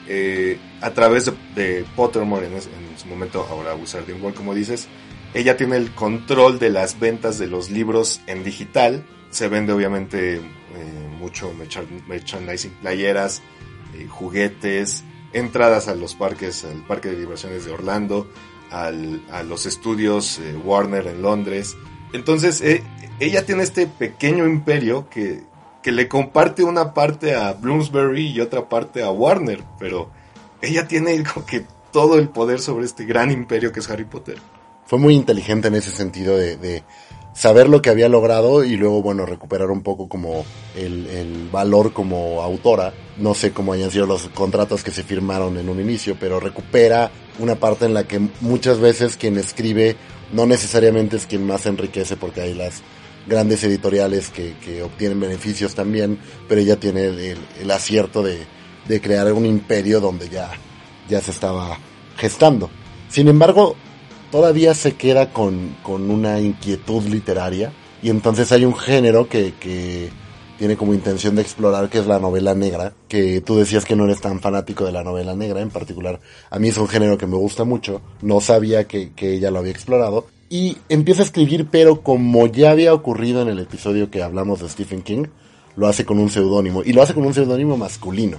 Eh, 0.08 0.58
a 0.80 0.90
través 0.90 1.30
de, 1.54 1.84
Pottermore 1.94 2.46
en, 2.46 2.54
en, 2.54 2.98
su 2.98 3.06
momento, 3.06 3.46
ahora 3.48 3.74
Wizarding 3.74 4.20
World, 4.20 4.36
como 4.36 4.54
dices, 4.54 4.88
ella 5.34 5.56
tiene 5.56 5.76
el 5.76 5.94
control 5.94 6.58
de 6.58 6.70
las 6.70 6.98
ventas 6.98 7.38
de 7.38 7.46
los 7.46 7.70
libros 7.70 8.20
en 8.26 8.44
digital. 8.44 9.04
Se 9.30 9.48
vende 9.48 9.72
obviamente 9.72 10.34
eh, 10.36 10.40
mucho 11.18 11.52
merchandising, 12.08 12.72
playeras, 12.82 13.42
eh, 13.94 14.06
juguetes, 14.08 15.04
entradas 15.32 15.88
a 15.88 15.94
los 15.94 16.14
parques, 16.14 16.64
al 16.64 16.84
parque 16.86 17.10
de 17.10 17.20
diversiones 17.20 17.64
de 17.64 17.72
Orlando, 17.72 18.28
a 18.70 18.90
los 19.42 19.66
estudios 19.66 20.40
Warner 20.64 21.06
en 21.06 21.20
Londres. 21.20 21.76
Entonces, 22.14 22.62
ella 23.20 23.44
tiene 23.44 23.64
este 23.64 23.86
pequeño 23.86 24.46
imperio 24.46 25.10
que, 25.10 25.42
que 25.82 25.92
le 25.92 26.08
comparte 26.08 26.64
una 26.64 26.94
parte 26.94 27.34
a 27.34 27.52
Bloomsbury 27.52 28.28
y 28.28 28.40
otra 28.40 28.68
parte 28.68 29.02
a 29.02 29.10
Warner, 29.10 29.62
pero 29.78 30.10
ella 30.60 30.86
tiene 30.86 31.22
como 31.24 31.44
que 31.44 31.64
todo 31.90 32.18
el 32.18 32.28
poder 32.28 32.60
sobre 32.60 32.86
este 32.86 33.04
gran 33.04 33.30
imperio 33.30 33.72
que 33.72 33.80
es 33.80 33.90
Harry 33.90 34.04
Potter 34.04 34.38
fue 34.92 34.98
muy 34.98 35.14
inteligente 35.14 35.68
en 35.68 35.74
ese 35.74 35.90
sentido 35.90 36.36
de, 36.36 36.82
saber 37.32 37.66
lo 37.66 37.80
que 37.80 37.88
había 37.88 38.10
logrado 38.10 38.62
y 38.62 38.76
luego, 38.76 39.00
bueno, 39.00 39.24
recuperar 39.24 39.70
un 39.70 39.80
poco 39.80 40.06
como 40.06 40.44
el, 40.76 41.48
valor 41.50 41.94
como 41.94 42.42
autora. 42.42 42.92
No 43.16 43.32
sé 43.32 43.52
cómo 43.52 43.72
hayan 43.72 43.90
sido 43.90 44.04
los 44.04 44.28
contratos 44.28 44.84
que 44.84 44.90
se 44.90 45.02
firmaron 45.02 45.56
en 45.56 45.70
un 45.70 45.80
inicio, 45.80 46.18
pero 46.20 46.40
recupera 46.40 47.10
una 47.38 47.54
parte 47.54 47.86
en 47.86 47.94
la 47.94 48.04
que 48.04 48.20
muchas 48.42 48.80
veces 48.80 49.16
quien 49.16 49.38
escribe 49.38 49.96
no 50.30 50.44
necesariamente 50.44 51.16
es 51.16 51.24
quien 51.24 51.46
más 51.46 51.64
enriquece 51.64 52.18
porque 52.18 52.42
hay 52.42 52.52
las 52.52 52.82
grandes 53.26 53.62
editoriales 53.64 54.30
que, 54.30 54.82
obtienen 54.82 55.20
beneficios 55.20 55.74
también, 55.74 56.18
pero 56.48 56.60
ella 56.60 56.76
tiene 56.76 57.06
el, 57.06 57.70
acierto 57.70 58.22
de, 58.22 58.38
de, 58.86 59.00
crear 59.00 59.32
un 59.32 59.46
imperio 59.46 60.00
donde 60.00 60.28
ya, 60.28 60.50
ya 61.08 61.20
se 61.20 61.30
estaba 61.30 61.78
gestando. 62.16 62.70
Sin 63.08 63.28
embargo, 63.28 63.76
todavía 64.30 64.74
se 64.74 64.94
queda 64.94 65.32
con, 65.32 65.76
una 65.86 66.40
inquietud 66.40 67.04
literaria 67.04 67.72
y 68.02 68.08
entonces 68.08 68.50
hay 68.50 68.64
un 68.64 68.74
género 68.74 69.28
que, 69.28 69.54
que 69.60 70.10
tiene 70.58 70.76
como 70.76 70.94
intención 70.94 71.36
de 71.36 71.42
explorar, 71.42 71.88
que 71.88 71.98
es 71.98 72.06
la 72.06 72.18
novela 72.18 72.54
negra, 72.54 72.94
que 73.08 73.40
tú 73.42 73.56
decías 73.56 73.84
que 73.84 73.94
no 73.94 74.04
eres 74.04 74.20
tan 74.20 74.40
fanático 74.40 74.84
de 74.84 74.92
la 74.92 75.04
novela 75.04 75.36
negra 75.36 75.60
en 75.60 75.70
particular. 75.70 76.20
A 76.50 76.58
mí 76.58 76.68
es 76.68 76.78
un 76.78 76.88
género 76.88 77.18
que 77.18 77.26
me 77.26 77.36
gusta 77.36 77.64
mucho, 77.64 78.00
no 78.22 78.40
sabía 78.40 78.88
que, 78.88 79.12
que 79.12 79.34
ella 79.34 79.50
lo 79.50 79.58
había 79.58 79.72
explorado. 79.72 80.26
Y 80.52 80.76
empieza 80.90 81.22
a 81.22 81.24
escribir, 81.24 81.68
pero 81.70 82.02
como 82.02 82.46
ya 82.46 82.72
había 82.72 82.92
ocurrido 82.92 83.40
en 83.40 83.48
el 83.48 83.58
episodio 83.58 84.10
que 84.10 84.22
hablamos 84.22 84.60
de 84.60 84.68
Stephen 84.68 85.00
King, 85.00 85.24
lo 85.76 85.86
hace 85.88 86.04
con 86.04 86.18
un 86.18 86.28
seudónimo, 86.28 86.82
y 86.84 86.92
lo 86.92 87.00
hace 87.00 87.14
con 87.14 87.24
un 87.24 87.32
seudónimo 87.32 87.78
masculino. 87.78 88.38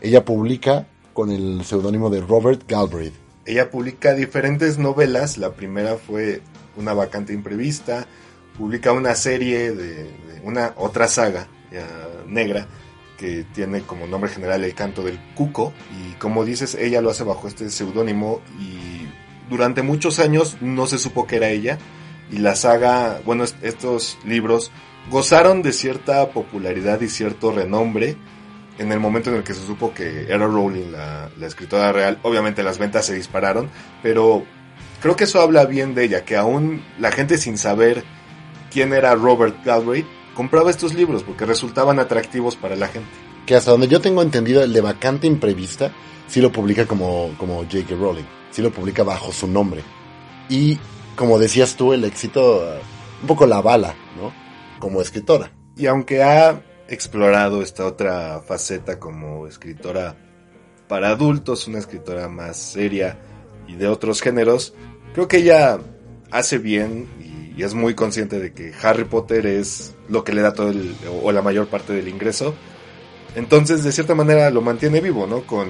Ella 0.00 0.24
publica 0.24 0.88
con 1.12 1.30
el 1.30 1.64
seudónimo 1.64 2.10
de 2.10 2.20
Robert 2.20 2.62
Galbraith 2.66 3.14
ella 3.44 3.70
publica 3.70 4.14
diferentes 4.14 4.78
novelas. 4.78 5.38
La 5.38 5.52
primera 5.52 5.96
fue 5.96 6.42
Una 6.76 6.94
vacante 6.94 7.32
imprevista. 7.32 8.06
Publica 8.56 8.92
una 8.92 9.14
serie 9.14 9.72
de, 9.72 10.10
una 10.44 10.74
otra 10.76 11.08
saga 11.08 11.48
negra 12.26 12.66
que 13.16 13.46
tiene 13.54 13.82
como 13.82 14.06
nombre 14.06 14.30
general 14.30 14.62
El 14.64 14.74
canto 14.74 15.02
del 15.02 15.18
cuco. 15.34 15.72
Y 15.90 16.12
como 16.14 16.44
dices, 16.44 16.74
ella 16.74 17.00
lo 17.00 17.10
hace 17.10 17.24
bajo 17.24 17.48
este 17.48 17.70
seudónimo 17.70 18.40
y 18.60 18.91
durante 19.52 19.82
muchos 19.82 20.18
años 20.18 20.56
no 20.60 20.86
se 20.86 20.98
supo 20.98 21.26
que 21.26 21.36
era 21.36 21.50
ella. 21.50 21.78
Y 22.30 22.38
la 22.38 22.56
saga, 22.56 23.20
bueno, 23.26 23.44
estos 23.60 24.18
libros 24.24 24.72
gozaron 25.10 25.62
de 25.62 25.72
cierta 25.72 26.30
popularidad 26.30 27.00
y 27.02 27.08
cierto 27.08 27.52
renombre 27.52 28.16
en 28.78 28.90
el 28.90 29.00
momento 29.00 29.30
en 29.30 29.36
el 29.36 29.42
que 29.42 29.52
se 29.52 29.66
supo 29.66 29.92
que 29.92 30.24
era 30.28 30.46
Rowling 30.46 30.92
la, 30.92 31.30
escritora 31.46 31.92
real, 31.92 32.18
obviamente 32.22 32.62
las 32.62 32.78
ventas 32.78 33.04
se 33.04 33.14
dispararon, 33.14 33.68
pero 34.02 34.44
creo 35.02 35.14
que 35.14 35.24
eso 35.24 35.42
habla 35.42 35.66
bien 35.66 35.94
de 35.94 36.04
ella, 36.04 36.24
que 36.24 36.36
aún 36.36 36.82
la 36.98 37.12
gente 37.12 37.36
sin 37.36 37.58
saber 37.58 38.02
quién 38.70 38.94
era 38.94 39.14
Robert 39.14 39.62
Galbraith 39.62 40.06
compraba 40.34 40.70
estos 40.70 40.94
libros 40.94 41.22
porque 41.22 41.44
resultaban 41.44 41.98
atractivos 41.98 42.56
para 42.56 42.74
la 42.74 42.88
gente. 42.88 43.10
Que 43.44 43.56
hasta 43.56 43.72
donde 43.72 43.88
yo 43.88 44.00
tengo 44.00 44.22
entendido, 44.22 44.62
el 44.62 44.72
de 44.72 44.80
Vacante 44.80 45.26
Imprevista 45.26 45.92
sí 46.26 46.40
lo 46.40 46.50
publica 46.50 46.86
como, 46.86 47.34
como 47.36 47.58
J.K. 47.58 47.94
Rowling, 47.94 48.24
sí 48.52 48.62
lo 48.62 48.70
publica 48.70 49.02
bajo 49.02 49.32
su 49.32 49.48
nombre. 49.48 49.82
Y 50.48 50.78
como 51.16 51.38
decías 51.38 51.76
tú, 51.76 51.92
el 51.92 52.04
éxito 52.04 52.62
un 53.20 53.26
poco 53.26 53.46
la 53.46 53.60
bala, 53.60 53.94
¿no? 54.16 54.32
Como 54.78 55.00
escritora. 55.00 55.52
Y 55.76 55.86
aunque 55.86 56.22
ha 56.22 56.62
explorado 56.88 57.62
esta 57.62 57.86
otra 57.86 58.40
faceta 58.46 58.98
como 58.98 59.46
escritora 59.46 60.16
para 60.88 61.08
adultos, 61.08 61.66
una 61.66 61.78
escritora 61.78 62.28
más 62.28 62.56
seria 62.56 63.18
y 63.66 63.74
de 63.76 63.88
otros 63.88 64.20
géneros, 64.20 64.74
creo 65.14 65.28
que 65.28 65.38
ella 65.38 65.78
hace 66.30 66.58
bien 66.58 67.08
y, 67.18 67.62
es 67.62 67.74
muy 67.74 67.94
consciente 67.94 68.40
de 68.40 68.52
que 68.52 68.72
Harry 68.82 69.04
Potter 69.04 69.46
es 69.46 69.94
lo 70.08 70.24
que 70.24 70.32
le 70.32 70.40
da 70.40 70.52
todo 70.52 70.70
el, 70.70 70.96
o 71.22 71.30
la 71.30 71.42
mayor 71.42 71.68
parte 71.68 71.92
del 71.92 72.08
ingreso. 72.08 72.54
Entonces, 73.36 73.84
de 73.84 73.92
cierta 73.92 74.16
manera, 74.16 74.50
lo 74.50 74.62
mantiene 74.62 75.00
vivo, 75.00 75.28
¿no? 75.28 75.46
Con 75.46 75.68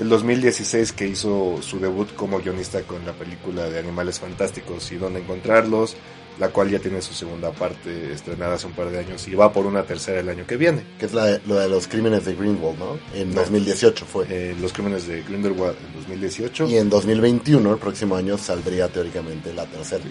el 0.00 0.08
2016 0.08 0.92
que 0.92 1.06
hizo 1.06 1.58
su 1.60 1.78
debut 1.78 2.14
como 2.14 2.40
guionista 2.40 2.82
con 2.82 3.04
la 3.04 3.12
película 3.12 3.68
de 3.68 3.78
Animales 3.78 4.18
Fantásticos 4.18 4.90
y 4.92 4.96
dónde 4.96 5.20
encontrarlos, 5.20 5.94
la 6.38 6.48
cual 6.48 6.70
ya 6.70 6.78
tiene 6.78 7.02
su 7.02 7.12
segunda 7.12 7.52
parte 7.52 8.10
estrenada 8.10 8.54
hace 8.54 8.66
un 8.66 8.72
par 8.72 8.90
de 8.90 8.98
años 8.98 9.28
y 9.28 9.34
va 9.34 9.52
por 9.52 9.66
una 9.66 9.82
tercera 9.82 10.20
el 10.20 10.28
año 10.30 10.46
que 10.46 10.56
viene. 10.56 10.84
Que 10.98 11.04
es 11.04 11.12
la 11.12 11.26
de, 11.26 11.40
lo 11.46 11.56
de 11.56 11.68
los 11.68 11.86
crímenes 11.86 12.24
de 12.24 12.34
Greenwald, 12.34 12.78
¿no? 12.78 12.98
En 13.14 13.34
2018 13.34 14.06
fue. 14.06 14.26
Eh, 14.30 14.56
los 14.58 14.72
crímenes 14.72 15.06
de 15.06 15.22
Grindelwald 15.22 15.76
en 15.86 15.92
2018. 16.00 16.68
Y 16.68 16.78
en 16.78 16.88
2021, 16.88 17.70
el 17.70 17.78
próximo 17.78 18.16
año, 18.16 18.38
saldría 18.38 18.88
teóricamente 18.88 19.52
la 19.52 19.66
tercera. 19.66 20.04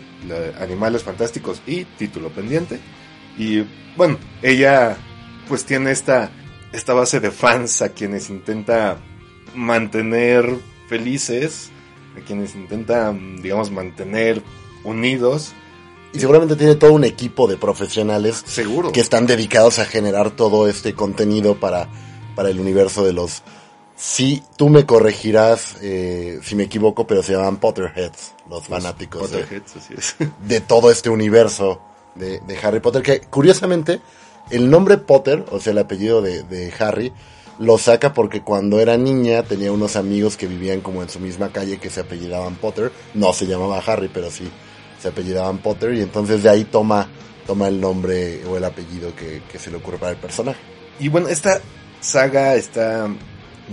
Animales 0.59 1.01
Fantásticos 1.01 1.63
y 1.65 1.85
título 1.85 2.29
pendiente. 2.29 2.79
Y 3.39 3.65
bueno, 3.97 4.19
ella 4.43 4.95
pues 5.47 5.65
tiene 5.65 5.89
esta, 5.89 6.29
esta 6.71 6.93
base 6.93 7.19
de 7.19 7.31
fans 7.31 7.81
a 7.81 7.89
quienes 7.89 8.29
intenta 8.29 8.99
mantener 9.55 10.45
felices, 10.87 11.69
a 12.17 12.25
quienes 12.25 12.55
intenta, 12.55 13.13
digamos, 13.41 13.71
mantener 13.71 14.41
unidos 14.83 15.53
y 16.11 16.19
seguramente 16.19 16.55
tiene 16.55 16.75
todo 16.75 16.93
un 16.93 17.03
equipo 17.03 17.47
de 17.47 17.57
profesionales 17.57 18.43
Seguro. 18.45 18.91
que 18.91 18.99
están 18.99 19.27
dedicados 19.27 19.79
a 19.79 19.85
generar 19.85 20.31
todo 20.31 20.67
este 20.67 20.93
contenido 20.93 21.59
para, 21.59 21.87
para 22.35 22.49
el 22.49 22.59
universo 22.59 23.05
de 23.05 23.13
los... 23.13 23.43
Sí, 23.95 24.41
tú 24.55 24.69
me 24.69 24.85
corregirás 24.85 25.75
eh, 25.81 26.39
si 26.41 26.55
me 26.55 26.63
equivoco, 26.63 27.05
pero 27.05 27.21
se 27.21 27.33
llaman 27.33 27.57
Potterheads, 27.57 28.33
los 28.49 28.65
fanáticos 28.65 29.21
Potterheads, 29.21 29.75
así 29.75 29.93
es. 29.95 30.15
de 30.47 30.61
todo 30.61 30.89
este 30.89 31.09
universo 31.09 31.81
de, 32.15 32.39
de, 32.39 32.57
Harry 32.63 32.79
Potter, 32.79 33.03
que 33.03 33.21
curiosamente 33.21 33.99
el 34.49 34.69
nombre 34.69 34.97
Potter, 34.97 35.45
o 35.51 35.59
sea, 35.59 35.71
el 35.71 35.79
apellido 35.79 36.21
de, 36.21 36.43
de 36.43 36.73
Harry, 36.79 37.11
lo 37.59 37.77
saca 37.77 38.13
porque 38.13 38.41
cuando 38.41 38.79
era 38.79 38.97
niña 38.97 39.43
tenía 39.43 39.71
unos 39.71 39.97
amigos 39.97 40.37
que 40.37 40.47
vivían 40.47 40.79
como 40.79 41.03
en 41.03 41.09
su 41.09 41.19
misma 41.19 41.49
calle 41.49 41.77
que 41.77 41.89
se 41.89 41.99
apellidaban 41.99 42.55
Potter, 42.55 42.91
no 43.13 43.33
se 43.33 43.45
llamaba 43.45 43.83
Harry, 43.85 44.09
pero 44.11 44.31
sí 44.31 44.49
se 44.99 45.09
apellidaban 45.09 45.57
Potter 45.57 45.93
y 45.93 46.01
entonces 46.01 46.41
de 46.41 46.49
ahí 46.49 46.63
toma, 46.63 47.07
toma 47.45 47.67
el 47.67 47.79
nombre 47.79 48.45
o 48.45 48.55
el 48.55 48.63
apellido 48.63 49.11
que, 49.13 49.59
se 49.59 49.69
le 49.69 49.77
ocurre 49.77 49.97
para 49.97 50.13
el 50.13 50.17
personaje. 50.17 50.59
Y 50.99 51.09
bueno, 51.09 51.27
esta 51.27 51.59
saga 51.99 52.55
está 52.55 53.09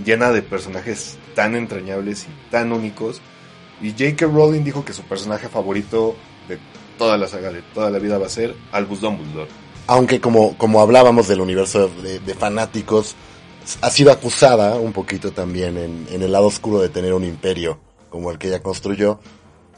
llena 0.05 0.31
de 0.31 0.41
personajes 0.41 1.17
tan 1.33 1.55
entrañables 1.55 2.25
y 2.25 2.51
tan 2.51 2.71
únicos 2.71 3.21
Y 3.81 3.91
J.K. 3.91 4.25
Rowling 4.25 4.63
dijo 4.63 4.83
que 4.83 4.93
su 4.93 5.03
personaje 5.03 5.47
favorito 5.47 6.15
de 6.49 6.59
toda 6.97 7.17
la 7.17 7.27
saga, 7.27 7.51
de 7.51 7.61
toda 7.61 7.89
la 7.89 7.99
vida, 7.99 8.17
va 8.17 8.25
a 8.25 8.29
ser 8.29 8.53
Albus 8.71 8.99
Dumbledore. 8.99 9.49
Aunque 9.85 10.19
como, 10.19 10.57
como 10.57 10.81
hablábamos 10.81 11.29
del 11.29 11.39
universo 11.39 11.87
de, 11.87 12.19
de 12.19 12.33
fanáticos, 12.33 13.15
ha 13.81 13.89
sido 13.89 14.11
acusada 14.11 14.75
un 14.75 14.93
poquito 14.93 15.31
también 15.31 15.77
en, 15.77 16.21
el 16.21 16.31
lado 16.31 16.47
oscuro 16.47 16.79
de 16.79 16.89
tener 16.89 17.13
un 17.13 17.23
imperio 17.23 17.79
como 18.09 18.31
el 18.31 18.37
que 18.37 18.47
ella 18.47 18.63
construyó. 18.63 19.19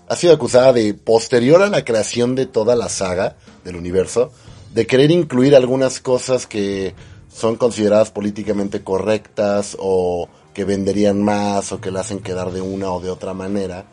Ha 0.07 0.15
sido 0.15 0.33
acusada 0.33 0.73
de, 0.73 0.93
posterior 0.93 1.61
a 1.61 1.69
la 1.69 1.83
creación 1.83 2.35
de 2.35 2.45
toda 2.45 2.75
la 2.75 2.89
saga 2.89 3.37
del 3.63 3.75
universo, 3.75 4.31
de 4.73 4.85
querer 4.85 5.11
incluir 5.11 5.55
algunas 5.55 5.99
cosas 5.99 6.45
que 6.45 6.93
son 7.31 7.55
consideradas 7.55 8.11
políticamente 8.11 8.83
correctas 8.83 9.75
o 9.79 10.27
que 10.53 10.65
venderían 10.65 11.23
más 11.23 11.71
o 11.71 11.79
que 11.79 11.91
la 11.91 12.01
hacen 12.01 12.19
quedar 12.19 12.51
de 12.51 12.61
una 12.61 12.91
o 12.91 12.99
de 12.99 13.09
otra 13.09 13.33
manera 13.33 13.85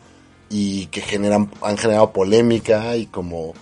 y 0.49 0.87
que 0.87 1.01
generan, 1.01 1.51
han 1.61 1.77
generado 1.77 2.11
polémica 2.13 2.95
y 2.95 3.07
como 3.07 3.53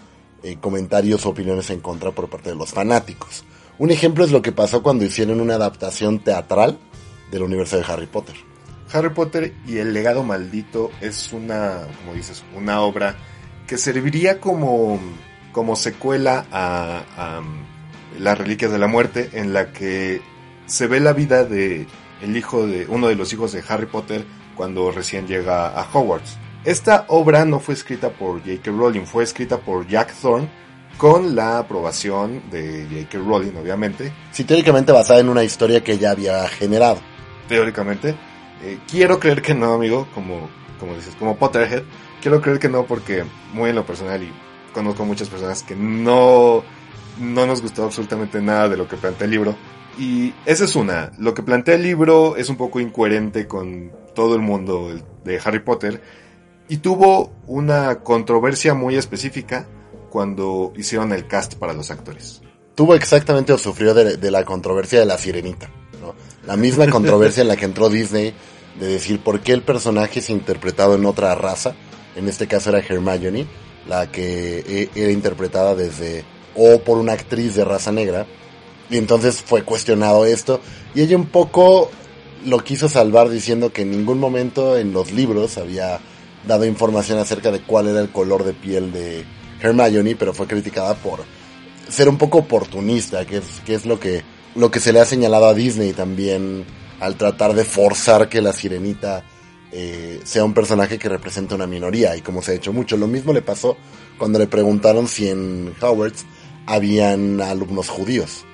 eh, 0.43 0.57
comentarios 0.61 1.25
o 1.25 1.29
opiniones 1.29 1.69
en 1.69 1.81
contra 1.81 2.11
por 2.11 2.29
parte 2.29 2.49
de 2.49 2.55
los 2.55 2.71
fanáticos. 2.71 3.43
Un 3.77 3.91
ejemplo 3.91 4.23
es 4.23 4.31
lo 4.31 4.41
que 4.41 4.53
pasó 4.53 4.81
cuando 4.81 5.03
hicieron 5.03 5.41
una 5.41 5.55
adaptación 5.55 6.19
teatral 6.19 6.77
del 7.29 7.43
universo 7.43 7.77
de 7.77 7.83
Harry 7.87 8.07
Potter. 8.07 8.35
Harry 8.93 9.09
Potter 9.09 9.53
y 9.67 9.77
el 9.77 9.93
legado 9.93 10.23
maldito 10.23 10.91
es 11.01 11.33
una, 11.33 11.81
como 11.99 12.13
dices, 12.15 12.43
una 12.55 12.81
obra 12.81 13.17
que 13.67 13.77
serviría 13.77 14.39
como, 14.39 14.99
como 15.51 15.75
secuela 15.75 16.45
a, 16.51 17.03
a 17.17 17.41
Las 18.17 18.37
Reliquias 18.37 18.71
de 18.71 18.79
la 18.79 18.87
Muerte, 18.87 19.31
en 19.33 19.51
la 19.53 19.73
que 19.73 20.21
se 20.67 20.87
ve 20.87 20.99
la 20.99 21.13
vida 21.13 21.43
de 21.43 21.87
el 22.21 22.37
hijo 22.37 22.65
de 22.65 22.87
uno 22.87 23.07
de 23.07 23.15
los 23.15 23.33
hijos 23.33 23.51
de 23.51 23.63
Harry 23.67 23.87
Potter 23.87 24.23
cuando 24.55 24.89
recién 24.91 25.27
llega 25.27 25.67
a 25.67 25.85
Hogwarts. 25.91 26.37
Esta 26.63 27.05
obra 27.09 27.43
no 27.43 27.59
fue 27.59 27.73
escrita 27.73 28.09
por 28.09 28.39
J.K. 28.39 28.71
Rowling, 28.71 29.05
fue 29.05 29.23
escrita 29.23 29.59
por 29.59 29.85
Jack 29.87 30.13
Thorne 30.13 30.49
con 30.97 31.35
la 31.35 31.59
aprobación 31.59 32.43
de 32.49 32.87
J.K. 32.89 33.17
Rowling, 33.19 33.55
obviamente. 33.57 34.13
Sí, 34.31 34.43
teóricamente 34.43 34.91
basada 34.91 35.19
en 35.19 35.29
una 35.29 35.43
historia 35.43 35.83
que 35.83 35.97
ya 35.97 36.11
había 36.11 36.47
generado. 36.47 36.99
Teóricamente. 37.47 38.15
Eh, 38.63 38.79
quiero 38.89 39.19
creer 39.19 39.41
que 39.41 39.53
no, 39.53 39.73
amigo, 39.73 40.07
como, 40.13 40.49
como 40.79 40.95
dices, 40.95 41.15
como 41.15 41.35
Potterhead. 41.35 41.83
Quiero 42.21 42.41
creer 42.41 42.59
que 42.59 42.69
no 42.69 42.85
porque 42.85 43.23
muy 43.53 43.69
en 43.69 43.75
lo 43.75 43.85
personal 43.85 44.23
y 44.23 44.31
conozco 44.73 45.05
muchas 45.05 45.29
personas 45.29 45.63
que 45.63 45.75
no, 45.75 46.63
no 47.19 47.45
nos 47.45 47.61
gustó 47.61 47.83
absolutamente 47.83 48.41
nada 48.41 48.69
de 48.69 48.77
lo 48.77 48.87
que 48.87 48.95
plantea 48.97 49.25
el 49.25 49.31
libro. 49.31 49.55
Y 49.97 50.33
esa 50.45 50.65
es 50.65 50.75
una. 50.75 51.11
Lo 51.17 51.33
que 51.33 51.43
plantea 51.43 51.75
el 51.75 51.83
libro 51.83 52.35
es 52.35 52.49
un 52.49 52.57
poco 52.57 52.79
incoherente 52.79 53.47
con 53.47 53.91
todo 54.13 54.35
el 54.35 54.41
mundo 54.41 54.89
de 55.23 55.41
Harry 55.43 55.59
Potter. 55.59 56.01
Y 56.67 56.77
tuvo 56.77 57.31
una 57.45 57.99
controversia 57.99 58.73
muy 58.73 58.95
específica 58.95 59.67
cuando 60.15 60.71
hicieron 60.77 61.11
el 61.11 61.27
cast 61.27 61.55
para 61.55 61.73
los 61.73 61.91
actores. 61.91 62.41
Tuvo 62.73 62.95
exactamente 62.95 63.51
o 63.51 63.57
sufrió 63.57 63.93
de, 63.93 64.31
la 64.31 64.45
controversia 64.45 64.97
de 64.97 65.05
la 65.05 65.17
sirenita. 65.17 65.69
La 66.47 66.55
misma 66.55 66.89
controversia 66.89 67.41
en 67.41 67.49
la 67.49 67.57
que 67.57 67.65
entró 67.65 67.89
Disney 67.89 68.33
de 68.79 68.87
decir 68.87 69.19
por 69.19 69.41
qué 69.41 69.51
el 69.51 69.61
personaje 69.61 70.19
es 70.19 70.29
interpretado 70.29 70.95
en 70.95 71.05
otra 71.05 71.35
raza. 71.35 71.75
En 72.15 72.29
este 72.29 72.47
caso 72.47 72.69
era 72.69 72.79
Hermione, 72.79 73.45
la 73.89 74.09
que 74.09 74.59
e, 74.65 74.89
era 74.95 75.11
interpretada 75.11 75.75
desde 75.75 76.23
o 76.55 76.79
por 76.79 76.97
una 76.97 77.11
actriz 77.11 77.53
de 77.53 77.65
raza 77.65 77.91
negra. 77.91 78.25
Y 78.89 78.95
entonces 78.95 79.41
fue 79.41 79.63
cuestionado 79.63 80.25
esto. 80.25 80.61
Y 80.93 81.01
ella 81.01 81.17
un 81.17 81.27
poco 81.27 81.91
lo 82.45 82.59
quiso 82.59 82.87
salvar 82.87 83.27
diciendo 83.27 83.73
que 83.73 83.81
en 83.81 83.91
ningún 83.91 84.21
momento 84.21 84.77
en 84.77 84.93
los 84.93 85.11
libros 85.11 85.57
había 85.57 85.99
dado 86.47 86.63
información 86.63 87.19
acerca 87.19 87.51
de 87.51 87.59
cuál 87.59 87.89
era 87.89 87.99
el 87.99 88.13
color 88.13 88.45
de 88.45 88.53
piel 88.53 88.93
de 88.93 89.25
Hermione, 89.65 90.15
pero 90.15 90.33
fue 90.33 90.47
criticada 90.47 90.95
por 90.95 91.23
ser 91.89 92.09
un 92.09 92.17
poco 92.17 92.39
oportunista, 92.39 93.25
que 93.25 93.37
es, 93.37 93.45
que 93.65 93.75
es 93.75 93.85
lo 93.85 93.99
que, 93.99 94.23
lo 94.55 94.71
que 94.71 94.79
se 94.79 94.93
le 94.93 94.99
ha 94.99 95.05
señalado 95.05 95.47
a 95.47 95.53
Disney 95.53 95.93
también 95.93 96.65
al 96.99 97.15
tratar 97.15 97.53
de 97.53 97.65
forzar 97.65 98.29
que 98.29 98.41
la 98.41 98.53
sirenita 98.53 99.23
eh, 99.71 100.21
sea 100.23 100.45
un 100.45 100.53
personaje 100.53 100.97
que 100.97 101.09
represente 101.09 101.55
una 101.55 101.67
minoría, 101.67 102.15
y 102.15 102.21
como 102.21 102.41
se 102.41 102.51
ha 102.51 102.55
hecho 102.55 102.71
mucho. 102.71 102.97
Lo 102.97 103.07
mismo 103.07 103.33
le 103.33 103.41
pasó 103.41 103.77
cuando 104.17 104.39
le 104.39 104.47
preguntaron 104.47 105.07
si 105.07 105.29
en 105.29 105.73
Howard's 105.81 106.25
habían 106.65 107.41
alumnos 107.41 107.89
judíos. 107.89 108.45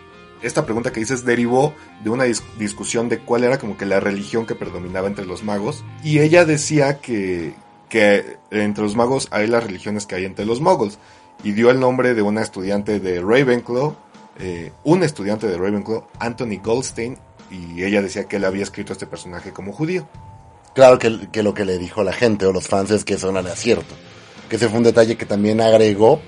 Esta 0.41 0.65
pregunta 0.65 0.91
que 0.91 0.99
dices 0.99 1.23
derivó 1.23 1.75
de 2.03 2.09
una 2.09 2.23
dis 2.23 2.41
discusión 2.57 3.09
de 3.09 3.19
cuál 3.19 3.43
era 3.43 3.59
como 3.59 3.77
que 3.77 3.85
la 3.85 3.99
religión 3.99 4.47
que 4.47 4.55
predominaba 4.55 5.07
entre 5.07 5.25
los 5.25 5.43
magos, 5.43 5.83
y 6.03 6.19
ella 6.19 6.45
decía 6.45 6.99
que, 6.99 7.53
que 7.91 8.37
entre 8.51 8.85
los 8.85 8.95
magos 8.95 9.27
hay 9.31 9.47
las 9.47 9.65
religiones 9.65 10.05
que 10.05 10.15
hay 10.15 10.23
entre 10.23 10.45
los 10.45 10.61
muggles. 10.61 10.97
Y 11.43 11.51
dio 11.51 11.69
el 11.69 11.79
nombre 11.79 12.13
de 12.13 12.21
una 12.21 12.41
estudiante 12.41 13.01
de 13.01 13.19
Ravenclaw, 13.19 13.93
eh, 14.39 14.71
un 14.85 15.03
estudiante 15.03 15.47
de 15.47 15.57
Ravenclaw, 15.57 16.07
Anthony 16.17 16.61
Goldstein, 16.63 17.17
y 17.51 17.83
ella 17.83 18.01
decía 18.01 18.29
que 18.29 18.37
él 18.37 18.45
había 18.45 18.63
escrito 18.63 18.93
a 18.93 18.95
este 18.95 19.07
personaje 19.07 19.51
como 19.51 19.73
judío. 19.73 20.07
Claro 20.73 20.99
que, 20.99 21.27
que, 21.33 21.43
lo 21.43 21.53
que 21.53 21.65
le 21.65 21.77
dijo 21.77 22.01
la 22.01 22.13
gente 22.13 22.45
o 22.45 22.53
los 22.53 22.69
fans 22.69 22.91
es 22.91 23.03
que 23.03 23.15
eso 23.15 23.29
no 23.29 23.39
era 23.39 23.57
cierto. 23.57 23.93
Que 24.49 24.55
ese 24.55 24.69
fue 24.69 24.77
un 24.77 24.85
detalle 24.85 25.17
que 25.17 25.25
también 25.25 25.59
agregó 25.59 26.21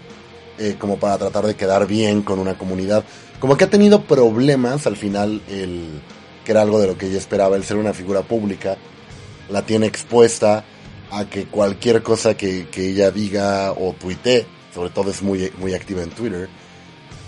eh, 0.59 0.75
como 0.77 0.99
para 0.99 1.17
tratar 1.17 1.47
de 1.47 1.55
quedar 1.55 1.87
bien 1.87 2.23
con 2.23 2.39
una 2.39 2.57
comunidad. 2.57 3.05
Como 3.39 3.55
que 3.55 3.63
ha 3.63 3.69
tenido 3.69 4.03
problemas 4.03 4.85
al 4.85 4.97
final, 4.97 5.41
el, 5.47 6.01
que 6.43 6.51
era 6.51 6.61
algo 6.61 6.81
de 6.81 6.87
lo 6.87 6.97
que 6.97 7.05
ella 7.05 7.19
esperaba, 7.19 7.55
el 7.55 7.63
ser 7.63 7.77
una 7.77 7.93
figura 7.93 8.21
pública, 8.23 8.75
la 9.49 9.61
tiene 9.65 9.85
expuesta 9.85 10.65
a 11.19 11.29
que 11.29 11.45
cualquier 11.45 12.01
cosa 12.01 12.35
que, 12.35 12.67
que 12.69 12.89
ella 12.89 13.11
diga 13.11 13.71
o 13.71 13.93
tuitee, 13.93 14.45
sobre 14.73 14.89
todo 14.89 15.11
es 15.11 15.21
muy, 15.21 15.51
muy 15.59 15.73
activa 15.73 16.01
en 16.01 16.09
Twitter, 16.09 16.49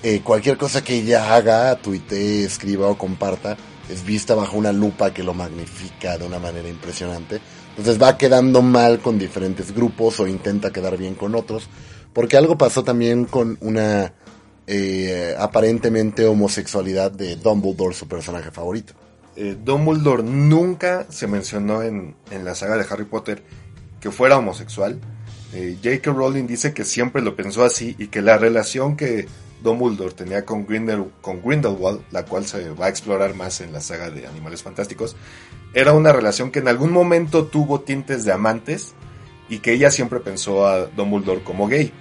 eh, 0.03 0.21
cualquier 0.23 0.57
cosa 0.57 0.83
que 0.83 0.95
ella 0.95 1.35
haga, 1.35 1.75
tuitee, 1.77 2.43
escriba 2.43 2.87
o 2.87 2.97
comparta, 2.97 3.57
es 3.89 4.05
vista 4.05 4.35
bajo 4.35 4.57
una 4.57 4.71
lupa 4.71 5.13
que 5.13 5.23
lo 5.23 5.33
magnifica 5.33 6.17
de 6.17 6.25
una 6.25 6.39
manera 6.39 6.67
impresionante. 6.67 7.39
Entonces 7.69 8.01
va 8.01 8.17
quedando 8.17 8.61
mal 8.61 8.99
con 8.99 9.19
diferentes 9.19 9.73
grupos 9.73 10.19
o 10.19 10.27
intenta 10.27 10.71
quedar 10.71 10.97
bien 10.97 11.15
con 11.15 11.35
otros. 11.35 11.67
Porque 12.13 12.37
algo 12.37 12.57
pasó 12.57 12.83
también 12.83 13.25
con 13.25 13.57
una 13.61 14.13
eh, 14.67 15.35
aparentemente 15.37 16.25
homosexualidad 16.25 17.11
de 17.11 17.35
Dumbledore, 17.35 17.93
su 17.93 18.07
personaje 18.07 18.51
favorito. 18.51 18.93
Eh, 19.35 19.57
Dumbledore 19.61 20.23
nunca 20.23 21.05
se 21.09 21.27
mencionó 21.27 21.83
en, 21.83 22.15
en, 22.31 22.45
la 22.45 22.55
saga 22.55 22.77
de 22.77 22.85
Harry 22.89 23.03
Potter 23.03 23.43
que 24.05 24.11
fuera 24.11 24.37
homosexual. 24.37 24.99
Eh, 25.51 25.77
J.K. 25.83 26.11
Rowling 26.11 26.45
dice 26.45 26.75
que 26.75 26.85
siempre 26.85 27.23
lo 27.23 27.35
pensó 27.35 27.63
así 27.63 27.95
y 27.97 28.05
que 28.05 28.21
la 28.21 28.37
relación 28.37 28.95
que 28.95 29.25
Dumbledore 29.63 30.13
tenía 30.13 30.45
con, 30.45 30.67
Grindel, 30.67 31.05
con 31.21 31.41
Grindelwald, 31.41 32.01
la 32.11 32.23
cual 32.23 32.45
se 32.45 32.69
va 32.69 32.85
a 32.85 32.89
explorar 32.89 33.33
más 33.33 33.61
en 33.61 33.73
la 33.73 33.81
saga 33.81 34.11
de 34.11 34.27
Animales 34.27 34.61
Fantásticos, 34.61 35.15
era 35.73 35.93
una 35.93 36.13
relación 36.13 36.51
que 36.51 36.59
en 36.59 36.67
algún 36.67 36.91
momento 36.91 37.45
tuvo 37.47 37.79
tintes 37.79 38.25
de 38.25 38.31
amantes 38.31 38.93
y 39.49 39.57
que 39.57 39.73
ella 39.73 39.89
siempre 39.89 40.19
pensó 40.19 40.67
a 40.67 40.85
Dumbledore 40.85 41.41
como 41.41 41.67
gay. 41.67 41.91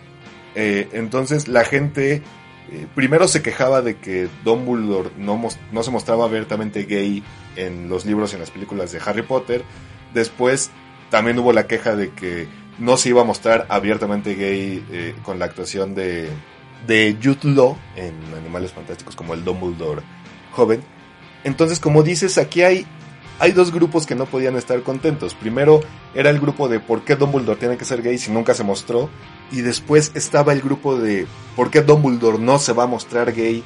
Eh, 0.54 0.90
entonces 0.92 1.48
la 1.48 1.64
gente 1.64 2.16
eh, 2.70 2.86
primero 2.94 3.28
se 3.28 3.40
quejaba 3.40 3.80
de 3.80 3.96
que 3.96 4.28
Dumbledore 4.44 5.08
no, 5.16 5.40
no 5.72 5.82
se 5.82 5.90
mostraba 5.90 6.26
abiertamente 6.26 6.84
gay 6.84 7.24
en 7.56 7.88
los 7.88 8.04
libros 8.04 8.32
y 8.32 8.34
en 8.34 8.40
las 8.40 8.50
películas 8.50 8.92
de 8.92 9.00
Harry 9.02 9.22
Potter. 9.22 9.64
Después 10.12 10.70
también 11.14 11.38
hubo 11.38 11.52
la 11.52 11.68
queja 11.68 11.94
de 11.94 12.10
que 12.10 12.48
no 12.80 12.96
se 12.96 13.10
iba 13.10 13.20
a 13.20 13.24
mostrar 13.24 13.66
abiertamente 13.68 14.34
gay 14.34 14.84
eh, 14.90 15.14
con 15.22 15.38
la 15.38 15.44
actuación 15.44 15.94
de, 15.94 16.28
de 16.88 17.16
Law 17.44 17.78
en 17.94 18.14
Animales 18.36 18.72
Fantásticos 18.72 19.14
como 19.14 19.32
el 19.32 19.44
Dumbledore 19.44 20.02
joven. 20.50 20.82
Entonces, 21.44 21.78
como 21.78 22.02
dices, 22.02 22.36
aquí 22.36 22.62
hay, 22.62 22.84
hay 23.38 23.52
dos 23.52 23.72
grupos 23.72 24.06
que 24.06 24.16
no 24.16 24.26
podían 24.26 24.56
estar 24.56 24.82
contentos. 24.82 25.34
Primero 25.34 25.82
era 26.16 26.30
el 26.30 26.40
grupo 26.40 26.68
de 26.68 26.80
por 26.80 27.02
qué 27.04 27.14
Dumbledore 27.14 27.60
tiene 27.60 27.76
que 27.76 27.84
ser 27.84 28.02
gay 28.02 28.18
si 28.18 28.32
nunca 28.32 28.52
se 28.52 28.64
mostró. 28.64 29.08
Y 29.52 29.60
después 29.60 30.10
estaba 30.16 30.52
el 30.52 30.62
grupo 30.62 30.96
de 30.96 31.28
por 31.54 31.70
qué 31.70 31.82
Dumbledore 31.82 32.40
no 32.40 32.58
se 32.58 32.72
va 32.72 32.82
a 32.82 32.88
mostrar 32.88 33.32
gay 33.32 33.62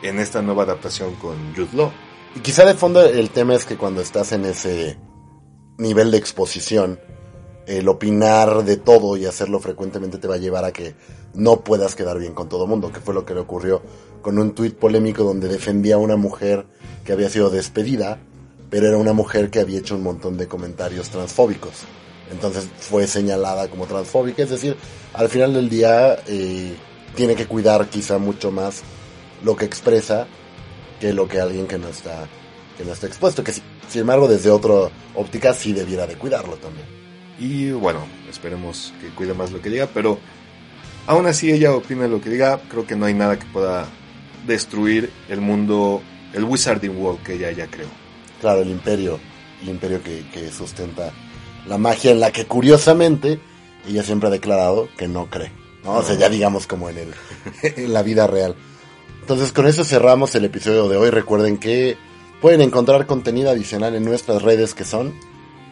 en 0.00 0.18
esta 0.18 0.40
nueva 0.40 0.62
adaptación 0.62 1.16
con 1.16 1.36
Jude 1.54 1.76
Law. 1.76 1.92
Y 2.34 2.40
quizá 2.40 2.64
de 2.64 2.72
fondo 2.72 3.04
el 3.04 3.28
tema 3.28 3.54
es 3.54 3.66
que 3.66 3.76
cuando 3.76 4.00
estás 4.00 4.32
en 4.32 4.46
ese 4.46 4.96
nivel 5.78 6.10
de 6.10 6.18
exposición, 6.18 7.00
el 7.66 7.88
opinar 7.88 8.64
de 8.64 8.76
todo 8.76 9.16
y 9.16 9.26
hacerlo 9.26 9.60
frecuentemente 9.60 10.18
te 10.18 10.28
va 10.28 10.34
a 10.34 10.38
llevar 10.38 10.64
a 10.64 10.72
que 10.72 10.94
no 11.34 11.60
puedas 11.60 11.94
quedar 11.94 12.18
bien 12.18 12.34
con 12.34 12.48
todo 12.48 12.66
mundo, 12.66 12.92
que 12.92 13.00
fue 13.00 13.14
lo 13.14 13.24
que 13.24 13.34
le 13.34 13.40
ocurrió 13.40 13.82
con 14.20 14.38
un 14.38 14.54
tuit 14.54 14.74
polémico 14.74 15.24
donde 15.24 15.48
defendía 15.48 15.96
a 15.96 15.98
una 15.98 16.16
mujer 16.16 16.66
que 17.04 17.12
había 17.12 17.28
sido 17.28 17.50
despedida, 17.50 18.18
pero 18.70 18.86
era 18.86 18.96
una 18.96 19.12
mujer 19.12 19.50
que 19.50 19.60
había 19.60 19.78
hecho 19.78 19.96
un 19.96 20.02
montón 20.02 20.36
de 20.36 20.48
comentarios 20.48 21.08
transfóbicos. 21.10 21.72
Entonces 22.30 22.68
fue 22.78 23.06
señalada 23.06 23.68
como 23.68 23.86
transfóbica, 23.86 24.42
es 24.42 24.50
decir, 24.50 24.76
al 25.12 25.28
final 25.28 25.52
del 25.52 25.68
día 25.68 26.18
eh, 26.26 26.74
tiene 27.14 27.34
que 27.34 27.46
cuidar 27.46 27.88
quizá 27.88 28.18
mucho 28.18 28.50
más 28.50 28.82
lo 29.42 29.56
que 29.56 29.64
expresa 29.64 30.26
que 31.00 31.12
lo 31.12 31.28
que 31.28 31.40
alguien 31.40 31.66
que 31.66 31.78
no 31.78 31.88
está 31.88 32.28
que 32.76 32.84
no 32.84 32.92
está 32.92 33.06
expuesto, 33.06 33.44
que 33.44 33.52
sin 33.52 34.00
embargo 34.00 34.28
desde 34.28 34.50
otra 34.50 34.90
óptica 35.14 35.54
sí 35.54 35.72
debiera 35.72 36.06
de 36.06 36.16
cuidarlo 36.16 36.56
también. 36.56 36.86
Y 37.38 37.70
bueno, 37.72 38.00
esperemos 38.30 38.92
que 39.00 39.08
cuide 39.08 39.34
más 39.34 39.50
lo 39.50 39.60
que 39.60 39.70
diga, 39.70 39.88
pero 39.92 40.18
aún 41.06 41.26
así 41.26 41.50
ella 41.50 41.74
opina 41.74 42.06
lo 42.06 42.20
que 42.20 42.30
diga. 42.30 42.60
Creo 42.68 42.86
que 42.86 42.96
no 42.96 43.06
hay 43.06 43.14
nada 43.14 43.38
que 43.38 43.46
pueda 43.46 43.86
destruir 44.46 45.10
el 45.28 45.40
mundo, 45.40 46.02
el 46.32 46.44
Wizarding 46.44 46.96
World 46.96 47.22
que 47.22 47.34
ella 47.34 47.50
ya 47.52 47.66
creó. 47.66 47.88
Claro, 48.40 48.62
el 48.62 48.70
imperio, 48.70 49.18
el 49.62 49.68
imperio 49.70 50.02
que, 50.02 50.24
que 50.32 50.50
sustenta 50.50 51.12
la 51.66 51.78
magia 51.78 52.10
en 52.10 52.20
la 52.20 52.32
que 52.32 52.44
curiosamente 52.44 53.40
ella 53.88 54.02
siempre 54.02 54.28
ha 54.28 54.32
declarado 54.32 54.88
que 54.96 55.08
no 55.08 55.26
cree. 55.26 55.52
¿no? 55.84 55.94
O 55.94 56.02
sea, 56.02 56.16
ya 56.16 56.28
digamos 56.28 56.66
como 56.66 56.88
en, 56.88 56.98
el, 56.98 57.14
en 57.76 57.92
la 57.92 58.02
vida 58.02 58.26
real. 58.26 58.54
Entonces 59.20 59.52
con 59.52 59.66
eso 59.66 59.84
cerramos 59.84 60.34
el 60.34 60.44
episodio 60.44 60.88
de 60.88 60.96
hoy. 60.96 61.10
Recuerden 61.10 61.58
que 61.58 61.96
pueden 62.42 62.60
encontrar 62.60 63.06
contenido 63.06 63.50
adicional 63.50 63.94
en 63.94 64.04
nuestras 64.04 64.42
redes 64.42 64.74
que 64.74 64.84
son... 64.84 65.14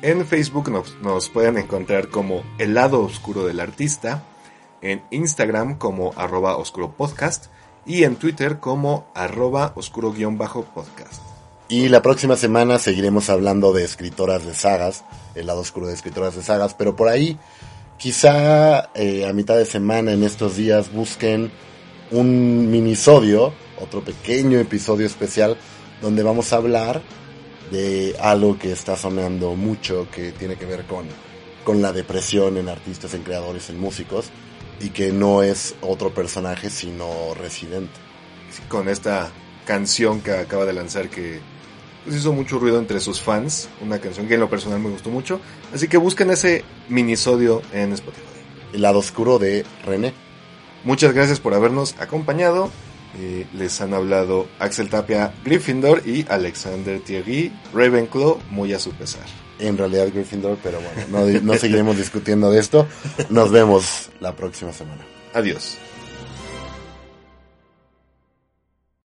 En 0.02 0.24
Facebook 0.24 0.70
nos, 0.70 0.96
nos 1.02 1.28
pueden 1.28 1.58
encontrar 1.58 2.08
como 2.08 2.42
El 2.58 2.74
lado 2.74 3.00
oscuro 3.02 3.44
del 3.44 3.58
artista, 3.58 4.22
en 4.80 5.02
Instagram 5.10 5.76
como 5.76 6.12
arroba 6.16 6.56
oscuro 6.56 6.92
podcast 6.92 7.46
y 7.84 8.04
en 8.04 8.14
Twitter 8.14 8.60
como 8.60 9.08
arroba 9.14 9.72
oscuro-podcast. 9.74 11.20
Y 11.68 11.88
la 11.88 12.02
próxima 12.02 12.36
semana 12.36 12.78
seguiremos 12.78 13.30
hablando 13.30 13.72
de 13.72 13.84
escritoras 13.84 14.46
de 14.46 14.54
sagas, 14.54 15.04
el 15.34 15.48
lado 15.48 15.60
oscuro 15.60 15.88
de 15.88 15.94
escritoras 15.94 16.36
de 16.36 16.42
sagas, 16.42 16.74
pero 16.74 16.94
por 16.94 17.08
ahí 17.08 17.36
quizá 17.98 18.90
eh, 18.94 19.26
a 19.28 19.32
mitad 19.32 19.56
de 19.56 19.66
semana 19.66 20.12
en 20.12 20.22
estos 20.22 20.56
días 20.56 20.92
busquen 20.92 21.50
un 22.12 22.70
minisodio, 22.70 23.52
otro 23.80 24.02
pequeño 24.02 24.58
episodio 24.60 25.06
especial 25.06 25.58
donde 26.00 26.22
vamos 26.22 26.52
a 26.52 26.56
hablar 26.56 27.02
de 27.70 28.16
algo 28.20 28.58
que 28.58 28.72
está 28.72 28.96
sonando 28.96 29.54
mucho, 29.54 30.08
que 30.10 30.32
tiene 30.32 30.56
que 30.56 30.66
ver 30.66 30.84
con, 30.84 31.06
con 31.64 31.82
la 31.82 31.92
depresión 31.92 32.56
en 32.56 32.68
artistas, 32.68 33.14
en 33.14 33.22
creadores, 33.22 33.70
en 33.70 33.78
músicos, 33.78 34.30
y 34.80 34.90
que 34.90 35.12
no 35.12 35.42
es 35.42 35.74
otro 35.80 36.12
personaje 36.12 36.70
sino 36.70 37.34
Residente. 37.34 37.92
Sí, 38.50 38.62
con 38.68 38.88
esta 38.88 39.30
canción 39.66 40.20
que 40.20 40.32
acaba 40.32 40.64
de 40.64 40.72
lanzar 40.72 41.08
que 41.08 41.40
pues, 42.04 42.16
hizo 42.16 42.32
mucho 42.32 42.58
ruido 42.58 42.78
entre 42.78 42.98
sus 42.98 43.20
fans, 43.20 43.68
una 43.80 44.00
canción 44.00 44.26
que 44.26 44.34
en 44.34 44.40
lo 44.40 44.50
personal 44.50 44.80
me 44.80 44.90
gustó 44.90 45.10
mucho, 45.10 45.40
así 45.72 45.86
que 45.86 45.96
busquen 45.96 46.30
ese 46.30 46.64
minisodio 46.88 47.62
en 47.72 47.92
Spotify. 47.92 48.24
El 48.72 48.82
lado 48.82 48.98
oscuro 48.98 49.38
de 49.38 49.64
René. 49.84 50.12
Muchas 50.82 51.12
gracias 51.12 51.40
por 51.40 51.54
habernos 51.54 51.94
acompañado. 52.00 52.70
Eh, 53.18 53.46
les 53.54 53.80
han 53.80 53.92
hablado 53.92 54.46
Axel 54.58 54.88
Tapia 54.88 55.34
Gryffindor 55.44 56.06
y 56.06 56.24
Alexander 56.28 57.00
Thierry 57.00 57.52
Ravenclaw, 57.74 58.38
muy 58.50 58.72
a 58.72 58.78
su 58.78 58.92
pesar. 58.92 59.24
En 59.58 59.76
realidad 59.76 60.08
Gryffindor, 60.12 60.58
pero 60.62 60.78
bueno, 60.80 61.26
no, 61.32 61.40
no 61.40 61.54
seguiremos 61.58 61.96
discutiendo 61.96 62.50
de 62.50 62.60
esto. 62.60 62.86
Nos 63.28 63.50
vemos 63.50 64.10
la 64.20 64.34
próxima 64.36 64.72
semana. 64.72 65.04
Adiós. 65.34 65.76